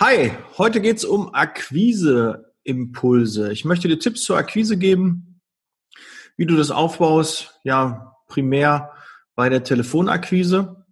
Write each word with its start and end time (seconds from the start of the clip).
Hi, 0.00 0.30
heute 0.56 0.80
geht's 0.80 1.04
um 1.04 1.34
Akquise-Impulse. 1.34 3.50
Ich 3.50 3.64
möchte 3.64 3.88
dir 3.88 3.98
Tipps 3.98 4.22
zur 4.22 4.36
Akquise 4.36 4.78
geben, 4.78 5.40
wie 6.36 6.46
du 6.46 6.54
das 6.54 6.70
aufbaust, 6.70 7.58
ja, 7.64 8.14
primär 8.28 8.92
bei 9.34 9.48
der 9.48 9.64
Telefonakquise. 9.64 10.86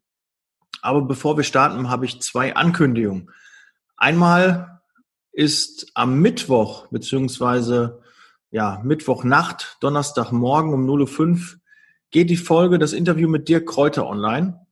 Aber 0.82 1.02
bevor 1.02 1.36
wir 1.36 1.44
starten, 1.44 1.88
habe 1.88 2.04
ich 2.04 2.20
zwei 2.20 2.56
Ankündigungen. 2.56 3.30
Einmal 3.96 4.80
ist 5.30 5.86
am 5.94 6.18
Mittwoch, 6.18 6.88
beziehungsweise 6.88 8.02
ja, 8.50 8.80
Mittwochnacht, 8.82 9.76
Donnerstagmorgen 9.82 10.74
um 10.74 10.84
0.05 10.84 11.20
Uhr 11.20 11.38
geht 12.10 12.28
die 12.28 12.36
Folge, 12.36 12.80
das 12.80 12.92
Interview 12.92 13.28
mit 13.28 13.46
dir 13.46 13.64
Kräuter 13.64 14.08
online. 14.08 14.66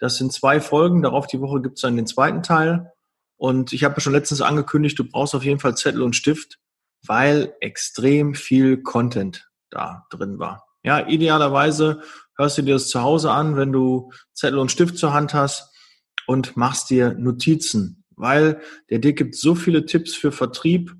Das 0.00 0.16
sind 0.16 0.32
zwei 0.32 0.60
Folgen, 0.60 1.02
darauf 1.02 1.28
die 1.28 1.40
Woche 1.40 1.62
gibt's 1.62 1.82
dann 1.82 1.94
den 1.94 2.08
zweiten 2.08 2.42
Teil. 2.42 2.90
Und 3.38 3.72
ich 3.72 3.84
habe 3.84 4.00
schon 4.00 4.12
letztens 4.12 4.42
angekündigt, 4.42 4.98
du 4.98 5.04
brauchst 5.04 5.34
auf 5.34 5.44
jeden 5.44 5.60
Fall 5.60 5.76
Zettel 5.76 6.02
und 6.02 6.16
Stift, 6.16 6.58
weil 7.06 7.54
extrem 7.60 8.34
viel 8.34 8.82
Content 8.82 9.48
da 9.70 10.06
drin 10.10 10.38
war. 10.38 10.66
Ja, 10.82 11.06
idealerweise 11.06 12.02
hörst 12.36 12.58
du 12.58 12.62
dir 12.62 12.74
das 12.74 12.88
zu 12.88 13.00
Hause 13.00 13.30
an, 13.30 13.56
wenn 13.56 13.72
du 13.72 14.12
Zettel 14.32 14.58
und 14.58 14.70
Stift 14.70 14.98
zur 14.98 15.12
Hand 15.12 15.34
hast 15.34 15.72
und 16.26 16.56
machst 16.56 16.90
dir 16.90 17.14
Notizen, 17.14 18.04
weil 18.16 18.60
der 18.90 18.98
dir 18.98 19.12
gibt 19.12 19.36
so 19.36 19.54
viele 19.54 19.86
Tipps 19.86 20.14
für 20.14 20.32
Vertrieb, 20.32 20.92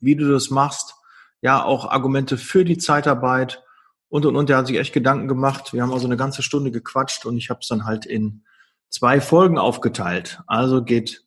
wie 0.00 0.14
du 0.14 0.30
das 0.30 0.50
machst, 0.50 0.94
ja, 1.40 1.62
auch 1.62 1.90
Argumente 1.90 2.36
für 2.38 2.64
die 2.64 2.78
Zeitarbeit 2.78 3.62
und 4.08 4.26
und 4.26 4.36
und. 4.36 4.48
Der 4.48 4.58
hat 4.58 4.66
sich 4.66 4.78
echt 4.78 4.92
Gedanken 4.92 5.28
gemacht. 5.28 5.72
Wir 5.72 5.82
haben 5.82 5.92
also 5.92 6.06
eine 6.06 6.16
ganze 6.16 6.42
Stunde 6.42 6.70
gequatscht 6.70 7.24
und 7.24 7.36
ich 7.36 7.50
habe 7.50 7.60
es 7.62 7.68
dann 7.68 7.84
halt 7.84 8.06
in 8.06 8.44
zwei 8.88 9.20
Folgen 9.20 9.58
aufgeteilt. 9.58 10.40
Also 10.46 10.82
geht 10.82 11.25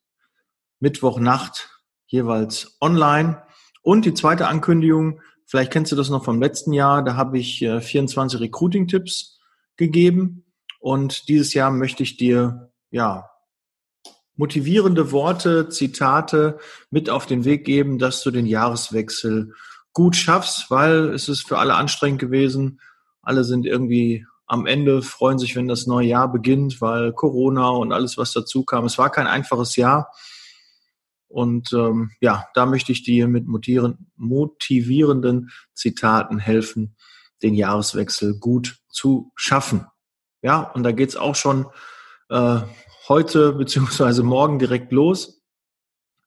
Mittwochnacht 0.80 1.70
jeweils 2.08 2.78
online. 2.82 3.44
Und 3.82 4.06
die 4.06 4.14
zweite 4.14 4.48
Ankündigung, 4.48 5.22
vielleicht 5.46 5.72
kennst 5.72 5.92
du 5.92 5.96
das 5.96 6.10
noch 6.10 6.24
vom 6.24 6.42
letzten 6.42 6.74
Jahr, 6.74 7.04
da 7.04 7.16
habe 7.16 7.38
ich 7.38 7.60
24 7.60 8.40
äh, 8.40 8.44
Recruiting-Tipps 8.44 9.40
gegeben. 9.78 10.46
Und 10.80 11.28
dieses 11.28 11.54
Jahr 11.54 11.72
möchte 11.72 12.04
ich 12.04 12.18
dir, 12.18 12.72
ja, 12.92 13.30
motivierende 14.36 15.12
Worte, 15.12 15.68
Zitate 15.68 16.60
mit 16.90 17.10
auf 17.10 17.26
den 17.26 17.44
Weg 17.44 17.66
geben, 17.66 18.00
dass 18.00 18.24
du 18.24 18.32
den 18.32 18.46
Jahreswechsel 18.46 19.54
gut 19.92 20.16
schaffst, 20.16 20.72
weil 20.72 21.10
es 21.10 21.28
ist 21.28 21.46
für 21.46 21.58
alle 21.58 21.76
anstrengend 21.76 22.22
gewesen. 22.22 22.80
Alle 23.22 23.44
sind 23.44 23.66
irgendwie 23.66 24.26
am 24.48 24.66
Ende, 24.66 25.02
freuen 25.02 25.40
sich, 25.40 25.56
wenn 25.58 25.68
das 25.68 25.88
neue 25.88 26.08
Jahr 26.08 26.32
beginnt, 26.32 26.80
weil 26.80 27.12
Corona 27.12 27.70
und 27.70 27.92
alles, 27.92 28.18
was 28.18 28.32
dazu 28.32 28.64
kam. 28.64 28.86
Es 28.86 28.98
war 28.98 29.12
kein 29.12 29.28
einfaches 29.28 29.76
Jahr. 29.76 30.12
Und 31.30 31.72
ähm, 31.74 32.12
ja, 32.20 32.48
da 32.56 32.66
möchte 32.66 32.92
ich 32.92 33.04
dir 33.04 33.28
mit 33.28 33.46
motivierenden 33.48 35.52
Zitaten 35.74 36.40
helfen, 36.40 36.96
den 37.42 37.54
Jahreswechsel 37.54 38.38
gut 38.40 38.80
zu 38.90 39.32
schaffen. 39.36 39.86
Ja, 40.42 40.62
und 40.62 40.84
da 40.84 40.92
geht's 40.92 41.16
auch 41.16 41.36
schon 41.36 41.68
äh, 42.30 42.60
heute 43.08 43.54
beziehungsweise 43.54 44.24
morgen 44.24 44.60
direkt 44.60 44.92
los, 44.92 45.42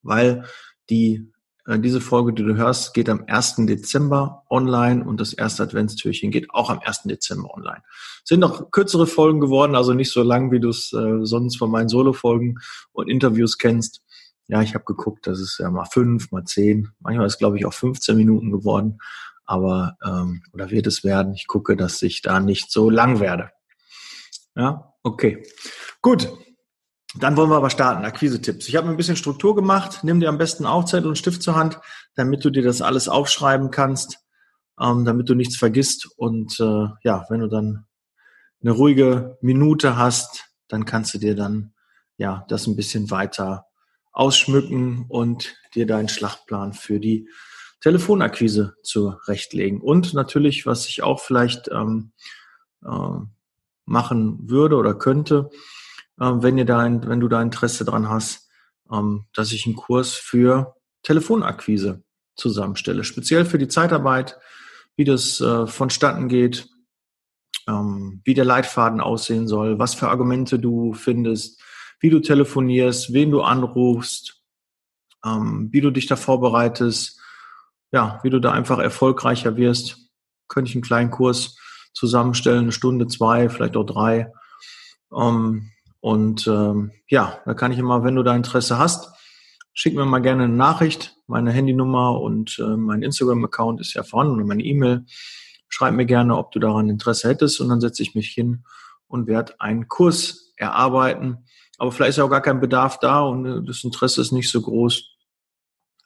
weil 0.03 0.45
die 0.89 1.33
äh, 1.67 1.79
diese 1.79 2.01
Folge, 2.01 2.33
die 2.33 2.43
du 2.43 2.57
hörst, 2.57 2.95
geht 2.95 3.09
am 3.09 3.25
1. 3.27 3.67
Dezember 3.67 4.45
online 4.51 5.05
und 5.05 5.21
das 5.21 5.33
erste 5.33 5.63
Adventstürchen 5.63 6.31
geht 6.31 6.51
auch 6.51 6.71
am 6.71 6.81
1. 6.81 7.03
Dezember 7.05 7.55
online. 7.55 7.83
Sind 8.25 8.41
noch 8.41 8.71
kürzere 8.71 9.07
Folgen 9.07 9.41
geworden, 9.41 9.75
also 9.75 9.95
nicht 9.95 10.13
so 10.13 10.23
lang, 10.23 10.51
wie 10.51 10.61
du 10.61 10.69
es 10.69 10.93
äh, 10.93 11.25
sonst 11.25 11.57
von 11.57 11.71
meinen 11.71 11.89
Solo-Folgen 11.89 12.59
und 12.93 13.09
Interviews 13.09 13.59
kennst. 13.59 14.03
Ja, 14.49 14.63
ich 14.63 14.75
habe 14.75 14.85
geguckt, 14.85 15.27
das 15.27 15.41
ist 15.41 15.59
ja 15.59 15.71
mal 15.71 15.87
fünf, 15.87 16.31
mal 16.31 16.45
zehn, 16.45 16.89
manchmal 17.01 17.27
ist 17.27 17.39
glaube 17.39 17.59
ich 17.59 17.67
auch 17.67 17.73
15 17.73 18.17
Minuten 18.17 18.51
geworden, 18.51 18.99
aber 19.45 19.97
ähm, 20.05 20.43
oder 20.53 20.71
wird 20.71 20.87
es 20.87 21.05
werden. 21.05 21.35
Ich 21.35 21.47
gucke, 21.47 21.77
dass 21.77 22.03
ich 22.03 22.23
da 22.23 22.41
nicht 22.41 22.71
so 22.71 22.91
lang 22.91 23.21
werde. 23.21 23.51
Ja, 24.55 24.95
okay, 25.03 25.47
gut. 26.01 26.31
Dann 27.15 27.37
wollen 27.37 27.51
wir 27.51 27.57
aber 27.57 27.69
starten. 27.69 28.07
Akquise-Tipps. 28.07 28.69
Ich 28.69 28.77
habe 28.77 28.87
mir 28.87 28.95
ein 28.95 28.97
bisschen 28.97 29.17
Struktur 29.17 29.55
gemacht. 29.55 30.01
Nimm 30.03 30.21
dir 30.21 30.31
am 30.31 30.39
besten 30.39 30.65
auch 30.65 30.87
Zettel 30.87 31.09
und 31.09 31.19
Stift 31.19 31.43
zur 31.43 31.55
Hand, 31.57 31.79
damit 32.15 32.43
du 32.43 32.49
dir 32.49 32.63
das 32.63 32.81
alles 32.81 33.07
aufschreiben 33.07 33.71
kannst, 33.71 34.19
ähm, 34.81 35.05
damit 35.05 35.29
du 35.29 35.35
nichts 35.35 35.57
vergisst. 35.57 36.09
Und 36.17 36.59
äh, 36.59 36.87
ja, 37.03 37.27
wenn 37.29 37.41
du 37.41 37.49
dann 37.49 37.87
eine 38.63 38.71
ruhige 38.71 39.37
Minute 39.43 39.97
hast, 39.97 40.47
dann 40.69 40.87
kannst 40.87 41.13
du 41.13 41.19
dir 41.19 41.35
dann 41.35 41.75
ja 42.17 42.47
das 42.49 42.67
ein 42.67 42.77
bisschen 42.77 43.11
weiter 43.11 43.67
ausschmücken 44.13 45.07
und 45.09 45.57
dir 45.75 45.87
deinen 45.87 46.09
Schlachtplan 46.09 46.73
für 46.73 47.01
die 47.01 47.29
Telefonakquise 47.81 48.77
zurechtlegen. 48.83 49.81
Und 49.81 50.15
natürlich, 50.15 50.67
was 50.67 50.87
ich 50.87 51.03
auch 51.03 51.21
vielleicht 51.21 51.69
ähm, 51.69 52.13
äh, 52.85 53.19
machen 53.87 54.39
würde 54.49 54.77
oder 54.77 54.95
könnte, 54.95 55.51
äh, 56.21 56.25
wenn, 56.27 56.59
ihr 56.59 56.65
da 56.65 56.85
wenn 56.85 57.21
du 57.21 57.29
da 57.29 57.43
Interesse 57.43 57.85
dran 57.85 58.09
hast, 58.09 58.49
ähm, 58.91 59.27
dass 59.33 59.53
ich 59.53 59.67
einen 59.67 59.77
Kurs 59.77 60.15
für 60.15 60.77
Telefonakquise 61.03 62.05
zusammenstelle, 62.37 63.05
speziell 63.05 63.45
für 63.45 63.59
die 63.59 63.69
Zeitarbeit, 63.69 64.39
wie 64.97 65.05
das 65.05 65.41
äh, 65.41 65.67
vonstatten 65.67 66.29
geht, 66.29 66.69
ähm, 67.69 68.21
wie 68.25 68.35
der 68.35 68.45
Leitfaden 68.45 69.01
aussehen 69.01 69.49
soll, 69.49 69.79
was 69.79 69.95
für 69.95 70.09
Argumente 70.09 70.59
du 70.59 70.95
findest, 70.95 71.61
wie 72.03 72.11
du 72.11 72.21
telefonierst, 72.21 73.13
wen 73.13 73.31
du 73.31 73.43
anrufst, 73.43 74.43
ähm, 75.25 75.69
wie 75.71 75.81
du 75.81 75.91
dich 75.91 76.07
da 76.09 76.17
vorbereitest, 76.17 77.19
ja, 77.93 78.19
wie 78.25 78.31
du 78.31 78.41
da 78.41 78.51
einfach 78.51 78.81
erfolgreicher 78.81 79.57
wirst. 79.57 80.11
Könnte 80.49 80.69
ich 80.69 80.75
einen 80.75 80.83
kleinen 80.83 81.13
Kurs 81.13 81.57
zusammenstellen, 81.95 82.65
eine 82.65 82.73
Stunde, 82.73 83.07
zwei, 83.07 83.49
vielleicht 83.49 83.77
auch 83.77 83.87
drei. 83.87 84.33
Ähm, 85.17 85.71
und 86.01 86.47
ähm, 86.49 86.91
ja, 87.07 87.41
da 87.47 87.55
kann 87.55 87.71
ich 87.71 87.79
immer, 87.79 88.03
wenn 88.03 88.17
du 88.17 88.25
da 88.25 88.35
Interesse 88.35 88.79
hast, 88.79 89.11
schick 89.73 89.95
mir 89.95 90.05
mal 90.05 90.19
gerne 90.19 90.45
eine 90.45 90.53
Nachricht. 90.53 91.17
Meine 91.29 91.53
Handynummer 91.53 92.21
und 92.21 92.59
äh, 92.59 92.77
mein 92.77 93.03
Instagram-Account 93.03 93.81
ist 93.81 93.95
ja 93.95 94.03
vorhanden 94.03 94.41
und 94.41 94.49
meine 94.49 94.65
E-Mail. 94.65 95.05
Schreib 95.69 95.95
mir 95.95 96.05
gerne, 96.05 96.37
ob 96.37 96.51
du 96.51 96.59
daran 96.59 96.91
Interesse 96.91 97.29
hättest 97.29 97.61
und 97.61 97.69
dann 97.69 97.81
setze 97.81 98.03
ich 98.03 98.17
mich 98.17 98.29
hin 98.29 98.65
und 99.07 99.29
werde 99.29 99.61
einen 99.61 99.87
Kurs 99.87 100.53
erarbeiten, 100.57 101.45
aber 101.79 101.93
vielleicht 101.93 102.11
ist 102.11 102.17
ja 102.19 102.25
auch 102.25 102.31
gar 102.31 102.43
kein 102.43 102.61
Bedarf 102.61 102.99
da 102.99 103.21
und 103.21 103.47
äh, 103.47 103.67
das 103.67 103.85
Interesse 103.85 104.21
ist 104.21 104.33
nicht 104.33 104.51
so 104.51 104.61
groß. 104.61 105.11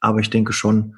Aber 0.00 0.20
ich 0.20 0.30
denke 0.30 0.52
schon, 0.52 0.96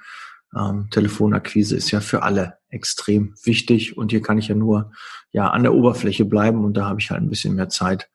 ähm, 0.56 0.88
Telefonakquise 0.90 1.76
ist 1.76 1.90
ja 1.90 2.00
für 2.00 2.22
alle 2.22 2.58
extrem 2.68 3.34
wichtig 3.44 3.96
und 3.96 4.10
hier 4.10 4.22
kann 4.22 4.38
ich 4.38 4.48
ja 4.48 4.54
nur 4.54 4.92
ja 5.32 5.50
an 5.50 5.62
der 5.62 5.74
Oberfläche 5.74 6.24
bleiben 6.24 6.64
und 6.64 6.74
da 6.74 6.86
habe 6.86 7.00
ich 7.00 7.10
halt 7.10 7.22
ein 7.22 7.30
bisschen 7.30 7.54
mehr 7.54 7.68
Zeit, 7.68 8.10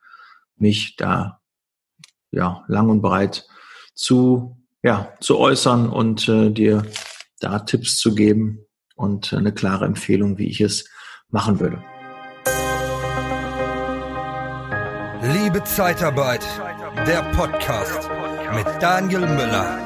mich 0.55 0.95
da 0.95 1.41
ja 2.31 2.63
lang 2.67 2.89
und 2.89 3.01
breit 3.01 3.47
zu 3.93 4.57
ja 4.81 5.13
zu 5.19 5.37
äußern 5.37 5.89
und 5.89 6.27
äh, 6.27 6.49
dir 6.49 6.83
da 7.39 7.59
Tipps 7.59 7.97
zu 7.97 8.15
geben 8.15 8.65
und 8.95 9.33
äh, 9.33 9.37
eine 9.37 9.53
klare 9.53 9.85
Empfehlung, 9.85 10.37
wie 10.37 10.47
ich 10.47 10.61
es 10.61 10.89
machen 11.29 11.59
würde. 11.59 11.83
Liebe 15.25 15.63
Zeitarbeit, 15.63 16.43
der 17.07 17.21
Podcast 17.31 18.09
mit 18.53 18.65
Daniel 18.81 19.21
Müller. 19.21 19.79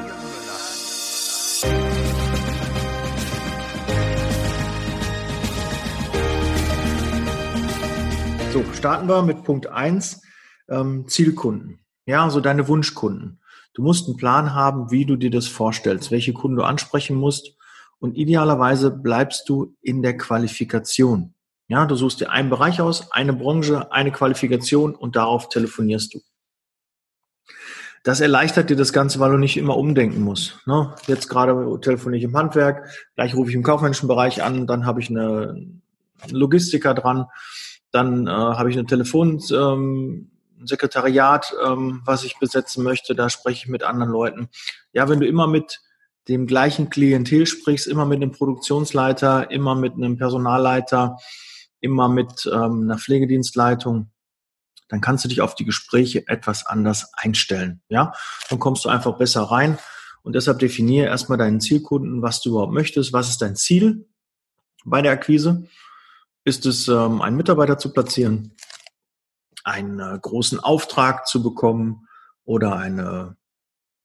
So, 8.52 8.64
starten 8.74 9.06
wir 9.06 9.22
mit 9.22 9.44
Punkt 9.44 9.68
1, 9.68 10.22
ähm, 10.68 11.06
Zielkunden. 11.06 11.78
Ja, 12.04 12.24
also 12.24 12.40
deine 12.40 12.66
Wunschkunden. 12.66 13.40
Du 13.74 13.82
musst 13.82 14.08
einen 14.08 14.16
Plan 14.16 14.54
haben, 14.54 14.90
wie 14.90 15.04
du 15.04 15.14
dir 15.14 15.30
das 15.30 15.46
vorstellst, 15.46 16.10
welche 16.10 16.32
Kunden 16.32 16.56
du 16.56 16.64
ansprechen 16.64 17.14
musst. 17.16 17.56
Und 18.00 18.16
idealerweise 18.16 18.90
bleibst 18.90 19.48
du 19.48 19.76
in 19.82 20.02
der 20.02 20.16
Qualifikation. 20.16 21.34
Ja, 21.68 21.84
du 21.84 21.94
suchst 21.94 22.20
dir 22.20 22.30
einen 22.30 22.48
Bereich 22.48 22.80
aus, 22.80 23.12
eine 23.12 23.34
Branche, 23.34 23.92
eine 23.92 24.10
Qualifikation 24.10 24.94
und 24.94 25.16
darauf 25.16 25.50
telefonierst 25.50 26.14
du. 26.14 26.20
Das 28.04 28.20
erleichtert 28.20 28.70
dir 28.70 28.76
das 28.76 28.94
Ganze, 28.94 29.20
weil 29.20 29.32
du 29.32 29.36
nicht 29.36 29.58
immer 29.58 29.76
umdenken 29.76 30.22
musst. 30.22 30.66
Ne? 30.66 30.94
Jetzt 31.06 31.28
gerade 31.28 31.78
telefoniere 31.82 32.18
ich 32.18 32.24
im 32.24 32.36
Handwerk, 32.36 32.88
gleich 33.16 33.34
rufe 33.34 33.50
ich 33.50 33.54
im 33.54 33.62
kaufmännischen 33.62 34.08
Bereich 34.08 34.42
an, 34.42 34.66
dann 34.66 34.86
habe 34.86 35.00
ich 35.00 35.10
eine 35.10 35.62
Logistiker 36.30 36.94
dran, 36.94 37.26
dann 37.90 38.26
äh, 38.26 38.30
habe 38.30 38.70
ich 38.70 38.78
eine 38.78 38.86
Telefon, 38.86 39.42
ähm, 39.52 40.30
Sekretariat, 40.64 41.54
ähm, 41.64 42.00
was 42.04 42.24
ich 42.24 42.38
besetzen 42.38 42.82
möchte, 42.82 43.14
da 43.14 43.28
spreche 43.28 43.64
ich 43.64 43.68
mit 43.68 43.82
anderen 43.82 44.10
Leuten. 44.10 44.48
Ja, 44.92 45.08
wenn 45.08 45.20
du 45.20 45.26
immer 45.26 45.46
mit 45.46 45.80
dem 46.28 46.46
gleichen 46.46 46.90
Klientel 46.90 47.46
sprichst, 47.46 47.86
immer 47.86 48.06
mit 48.06 48.22
einem 48.22 48.32
Produktionsleiter, 48.32 49.50
immer 49.50 49.74
mit 49.74 49.94
einem 49.94 50.16
Personalleiter, 50.16 51.18
immer 51.80 52.08
mit 52.08 52.48
ähm, 52.52 52.82
einer 52.82 52.98
Pflegedienstleitung, 52.98 54.10
dann 54.88 55.00
kannst 55.00 55.24
du 55.24 55.28
dich 55.28 55.40
auf 55.40 55.54
die 55.54 55.64
Gespräche 55.64 56.26
etwas 56.26 56.66
anders 56.66 57.12
einstellen. 57.14 57.82
Ja, 57.88 58.12
dann 58.48 58.58
kommst 58.58 58.84
du 58.84 58.88
einfach 58.88 59.18
besser 59.18 59.42
rein. 59.42 59.78
Und 60.22 60.34
deshalb 60.34 60.58
definiere 60.58 61.06
erstmal 61.06 61.38
deinen 61.38 61.60
Zielkunden, 61.60 62.22
was 62.22 62.40
du 62.40 62.50
überhaupt 62.50 62.72
möchtest. 62.72 63.12
Was 63.12 63.28
ist 63.28 63.40
dein 63.40 63.56
Ziel 63.56 64.08
bei 64.84 65.02
der 65.02 65.12
Akquise? 65.12 65.66
Ist 66.44 66.66
es, 66.66 66.88
ähm, 66.88 67.20
einen 67.22 67.36
Mitarbeiter 67.36 67.78
zu 67.78 67.92
platzieren, 67.92 68.54
einen 69.64 70.00
äh, 70.00 70.18
großen 70.20 70.60
Auftrag 70.60 71.26
zu 71.26 71.42
bekommen 71.42 72.08
oder 72.44 72.76
eine, 72.76 73.36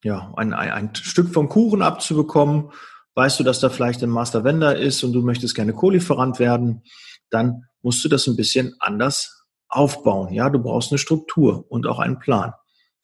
ja, 0.03 0.33
ein, 0.35 0.53
ein, 0.53 0.71
ein 0.71 0.95
Stück 0.95 1.33
vom 1.33 1.49
Kuchen 1.49 1.81
abzubekommen? 1.81 2.71
Weißt 3.15 3.39
du, 3.39 3.43
dass 3.43 3.59
da 3.59 3.69
vielleicht 3.69 4.03
ein 4.03 4.09
Master 4.09 4.43
Vendor 4.43 4.75
ist 4.75 5.03
und 5.03 5.13
du 5.13 5.21
möchtest 5.21 5.55
gerne 5.55 5.73
Co-Lieferant 5.73 6.39
werden? 6.39 6.83
Dann 7.33 7.65
musst 7.81 8.03
du 8.03 8.09
das 8.09 8.27
ein 8.27 8.35
bisschen 8.35 8.75
anders 8.79 9.45
aufbauen. 9.67 10.31
Ja, 10.33 10.49
du 10.49 10.59
brauchst 10.59 10.91
eine 10.91 10.99
Struktur 10.99 11.65
und 11.69 11.87
auch 11.87 11.99
einen 11.99 12.19
Plan. 12.19 12.53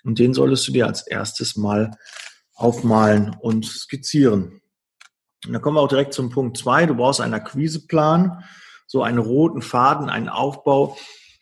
Und 0.04 0.20
den 0.20 0.34
solltest 0.34 0.68
du 0.68 0.72
dir 0.72 0.88
als 0.88 1.06
erstes 1.06 1.56
mal 1.56 1.92
aufmalen 2.54 3.36
und 3.42 3.66
skizzieren. 3.66 4.62
Und 5.46 5.54
dann 5.54 5.62
kommen 5.62 5.78
wir 5.78 5.82
auch 5.82 5.88
direkt 5.90 6.14
zum 6.14 6.30
Punkt 6.30 6.58
zwei. 6.58 6.86
Du 6.86 6.96
brauchst 6.96 7.22
einen 7.22 7.34
Akquiseplan, 7.34 8.44
so 8.88 9.02
einen 9.04 9.20
roten 9.20 9.62
Faden, 9.62 10.10
einen 10.10 10.30
Aufbau, 10.30 10.98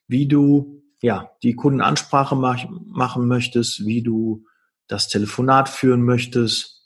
wie 0.08 0.28
du 0.28 0.84
ja 1.02 1.32
die 1.44 1.56
Kundenansprache 1.56 2.36
mach, 2.36 2.66
machen 2.86 3.28
möchtest, 3.28 3.86
wie 3.86 4.02
du 4.02 4.46
das 4.88 5.08
Telefonat 5.08 5.70
führen 5.70 6.04
möchtest. 6.04 6.82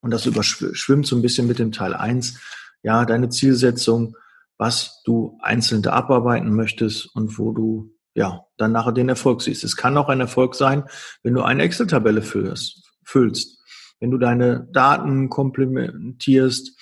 Und 0.00 0.10
das 0.10 0.26
überschwimmt 0.26 1.06
so 1.06 1.16
ein 1.16 1.22
bisschen 1.22 1.46
mit 1.46 1.58
dem 1.58 1.72
Teil 1.72 1.94
eins. 1.94 2.38
Ja, 2.82 3.04
deine 3.04 3.28
Zielsetzung, 3.28 4.16
was 4.60 5.00
du 5.04 5.38
einzeln 5.40 5.80
da 5.80 5.94
abarbeiten 5.94 6.54
möchtest 6.54 7.06
und 7.16 7.38
wo 7.38 7.52
du 7.52 7.94
ja 8.14 8.44
dann 8.58 8.72
nachher 8.72 8.92
den 8.92 9.08
Erfolg 9.08 9.40
siehst. 9.40 9.64
Es 9.64 9.74
kann 9.74 9.96
auch 9.96 10.10
ein 10.10 10.20
Erfolg 10.20 10.54
sein, 10.54 10.84
wenn 11.22 11.32
du 11.32 11.40
eine 11.40 11.62
Excel-Tabelle 11.62 12.20
füllst, 12.20 12.84
wenn 14.00 14.10
du 14.10 14.18
deine 14.18 14.68
Daten 14.70 15.30
komplementierst, 15.30 16.78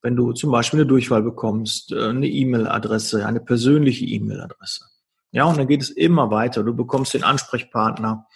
wenn 0.00 0.16
du 0.16 0.32
zum 0.32 0.50
Beispiel 0.50 0.80
eine 0.80 0.88
Durchwahl 0.88 1.22
bekommst, 1.22 1.92
äh, 1.92 2.08
eine 2.08 2.28
E-Mail-Adresse, 2.28 3.26
eine 3.26 3.40
persönliche 3.40 4.06
E-Mail-Adresse. 4.06 4.86
Ja, 5.30 5.44
und 5.44 5.58
dann 5.58 5.68
geht 5.68 5.82
es 5.82 5.90
immer 5.90 6.30
weiter. 6.30 6.62
Du 6.62 6.74
bekommst 6.74 7.12
den 7.12 7.24
Ansprechpartner. 7.24 8.26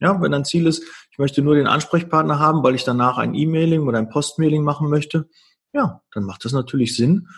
Ja, 0.00 0.20
wenn 0.20 0.32
dein 0.32 0.44
Ziel 0.44 0.66
ist, 0.66 0.82
ich 1.12 1.18
möchte 1.18 1.40
nur 1.40 1.54
den 1.54 1.68
Ansprechpartner 1.68 2.40
haben, 2.40 2.64
weil 2.64 2.74
ich 2.74 2.82
danach 2.82 3.16
ein 3.16 3.32
E-Mailing 3.32 3.86
oder 3.86 3.98
ein 3.98 4.08
Postmailing 4.08 4.64
machen 4.64 4.90
möchte, 4.90 5.28
ja, 5.72 6.02
dann 6.12 6.24
macht 6.24 6.44
das 6.44 6.50
natürlich 6.52 6.96
Sinn, 6.96 7.28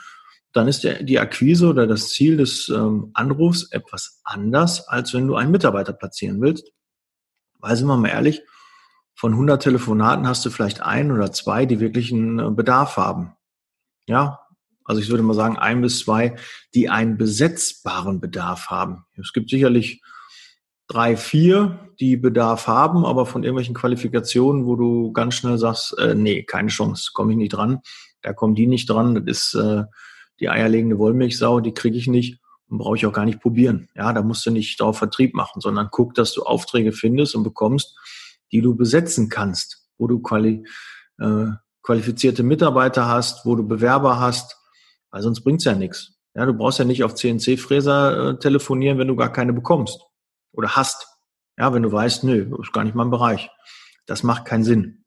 dann 0.52 0.68
ist 0.68 0.84
der, 0.84 1.02
die 1.02 1.18
Akquise 1.18 1.68
oder 1.68 1.86
das 1.86 2.10
Ziel 2.10 2.36
des 2.36 2.68
ähm, 2.68 3.10
Anrufs 3.14 3.70
etwas 3.70 4.20
anders, 4.24 4.86
als 4.88 5.14
wenn 5.14 5.26
du 5.26 5.34
einen 5.34 5.50
Mitarbeiter 5.50 5.92
platzieren 5.92 6.40
willst. 6.40 6.70
Weil, 7.58 7.76
sind 7.76 7.86
wir 7.86 7.96
mal 7.96 8.08
ehrlich, 8.08 8.42
von 9.14 9.32
100 9.32 9.62
Telefonaten 9.62 10.26
hast 10.26 10.44
du 10.44 10.50
vielleicht 10.50 10.82
ein 10.82 11.12
oder 11.12 11.32
zwei, 11.32 11.64
die 11.66 11.80
wirklich 11.80 12.12
einen 12.12 12.38
äh, 12.38 12.50
Bedarf 12.50 12.96
haben. 12.96 13.32
Ja, 14.06 14.40
also 14.84 15.00
ich 15.00 15.08
würde 15.10 15.22
mal 15.22 15.34
sagen, 15.34 15.56
ein 15.56 15.80
bis 15.80 16.00
zwei, 16.00 16.36
die 16.74 16.88
einen 16.88 17.16
besetzbaren 17.16 18.20
Bedarf 18.20 18.68
haben. 18.68 19.04
Es 19.16 19.32
gibt 19.32 19.48
sicherlich 19.48 20.02
drei, 20.88 21.16
vier, 21.16 21.88
die 22.00 22.16
Bedarf 22.16 22.66
haben, 22.66 23.06
aber 23.06 23.26
von 23.26 23.44
irgendwelchen 23.44 23.74
Qualifikationen, 23.74 24.66
wo 24.66 24.76
du 24.76 25.12
ganz 25.12 25.36
schnell 25.36 25.56
sagst, 25.56 25.96
äh, 25.98 26.14
nee, 26.14 26.42
keine 26.42 26.68
Chance, 26.68 27.10
komme 27.14 27.32
ich 27.32 27.38
nicht 27.38 27.52
dran. 27.52 27.80
Da 28.22 28.32
kommen 28.32 28.54
die 28.54 28.66
nicht 28.66 28.90
dran. 28.90 29.14
Das 29.14 29.24
ist 29.24 29.54
äh, 29.54 29.84
die 30.42 30.50
eierlegende 30.50 30.98
Wollmilchsau, 30.98 31.60
die 31.60 31.72
kriege 31.72 31.96
ich 31.96 32.08
nicht 32.08 32.40
und 32.68 32.78
brauche 32.78 32.96
ich 32.96 33.06
auch 33.06 33.12
gar 33.12 33.24
nicht 33.24 33.40
probieren. 33.40 33.88
Ja, 33.94 34.12
da 34.12 34.22
musst 34.22 34.44
du 34.44 34.50
nicht 34.50 34.80
darauf 34.80 34.98
Vertrieb 34.98 35.34
machen, 35.34 35.60
sondern 35.60 35.88
guck, 35.90 36.14
dass 36.14 36.32
du 36.32 36.42
Aufträge 36.42 36.92
findest 36.92 37.36
und 37.36 37.44
bekommst, 37.44 37.96
die 38.50 38.60
du 38.60 38.74
besetzen 38.74 39.28
kannst, 39.28 39.86
wo 39.98 40.08
du 40.08 40.20
quali 40.20 40.66
äh, 41.20 41.46
qualifizierte 41.82 42.42
Mitarbeiter 42.42 43.06
hast, 43.06 43.46
wo 43.46 43.54
du 43.54 43.66
Bewerber 43.66 44.18
hast, 44.18 44.56
weil 45.10 45.22
sonst 45.22 45.42
bringt's 45.42 45.64
ja 45.64 45.74
nichts. 45.74 46.18
Ja, 46.34 46.44
du 46.44 46.54
brauchst 46.54 46.78
ja 46.78 46.84
nicht 46.84 47.04
auf 47.04 47.14
CNC-Fräser 47.14 48.30
äh, 48.30 48.38
telefonieren, 48.38 48.98
wenn 48.98 49.08
du 49.08 49.16
gar 49.16 49.32
keine 49.32 49.52
bekommst 49.52 50.00
oder 50.52 50.74
hast. 50.74 51.06
Ja, 51.56 51.72
wenn 51.72 51.82
du 51.82 51.92
weißt, 51.92 52.24
nö, 52.24 52.56
ist 52.60 52.72
gar 52.72 52.82
nicht 52.82 52.96
mein 52.96 53.10
Bereich. 53.10 53.50
Das 54.06 54.22
macht 54.22 54.44
keinen 54.44 54.64
Sinn. 54.64 55.04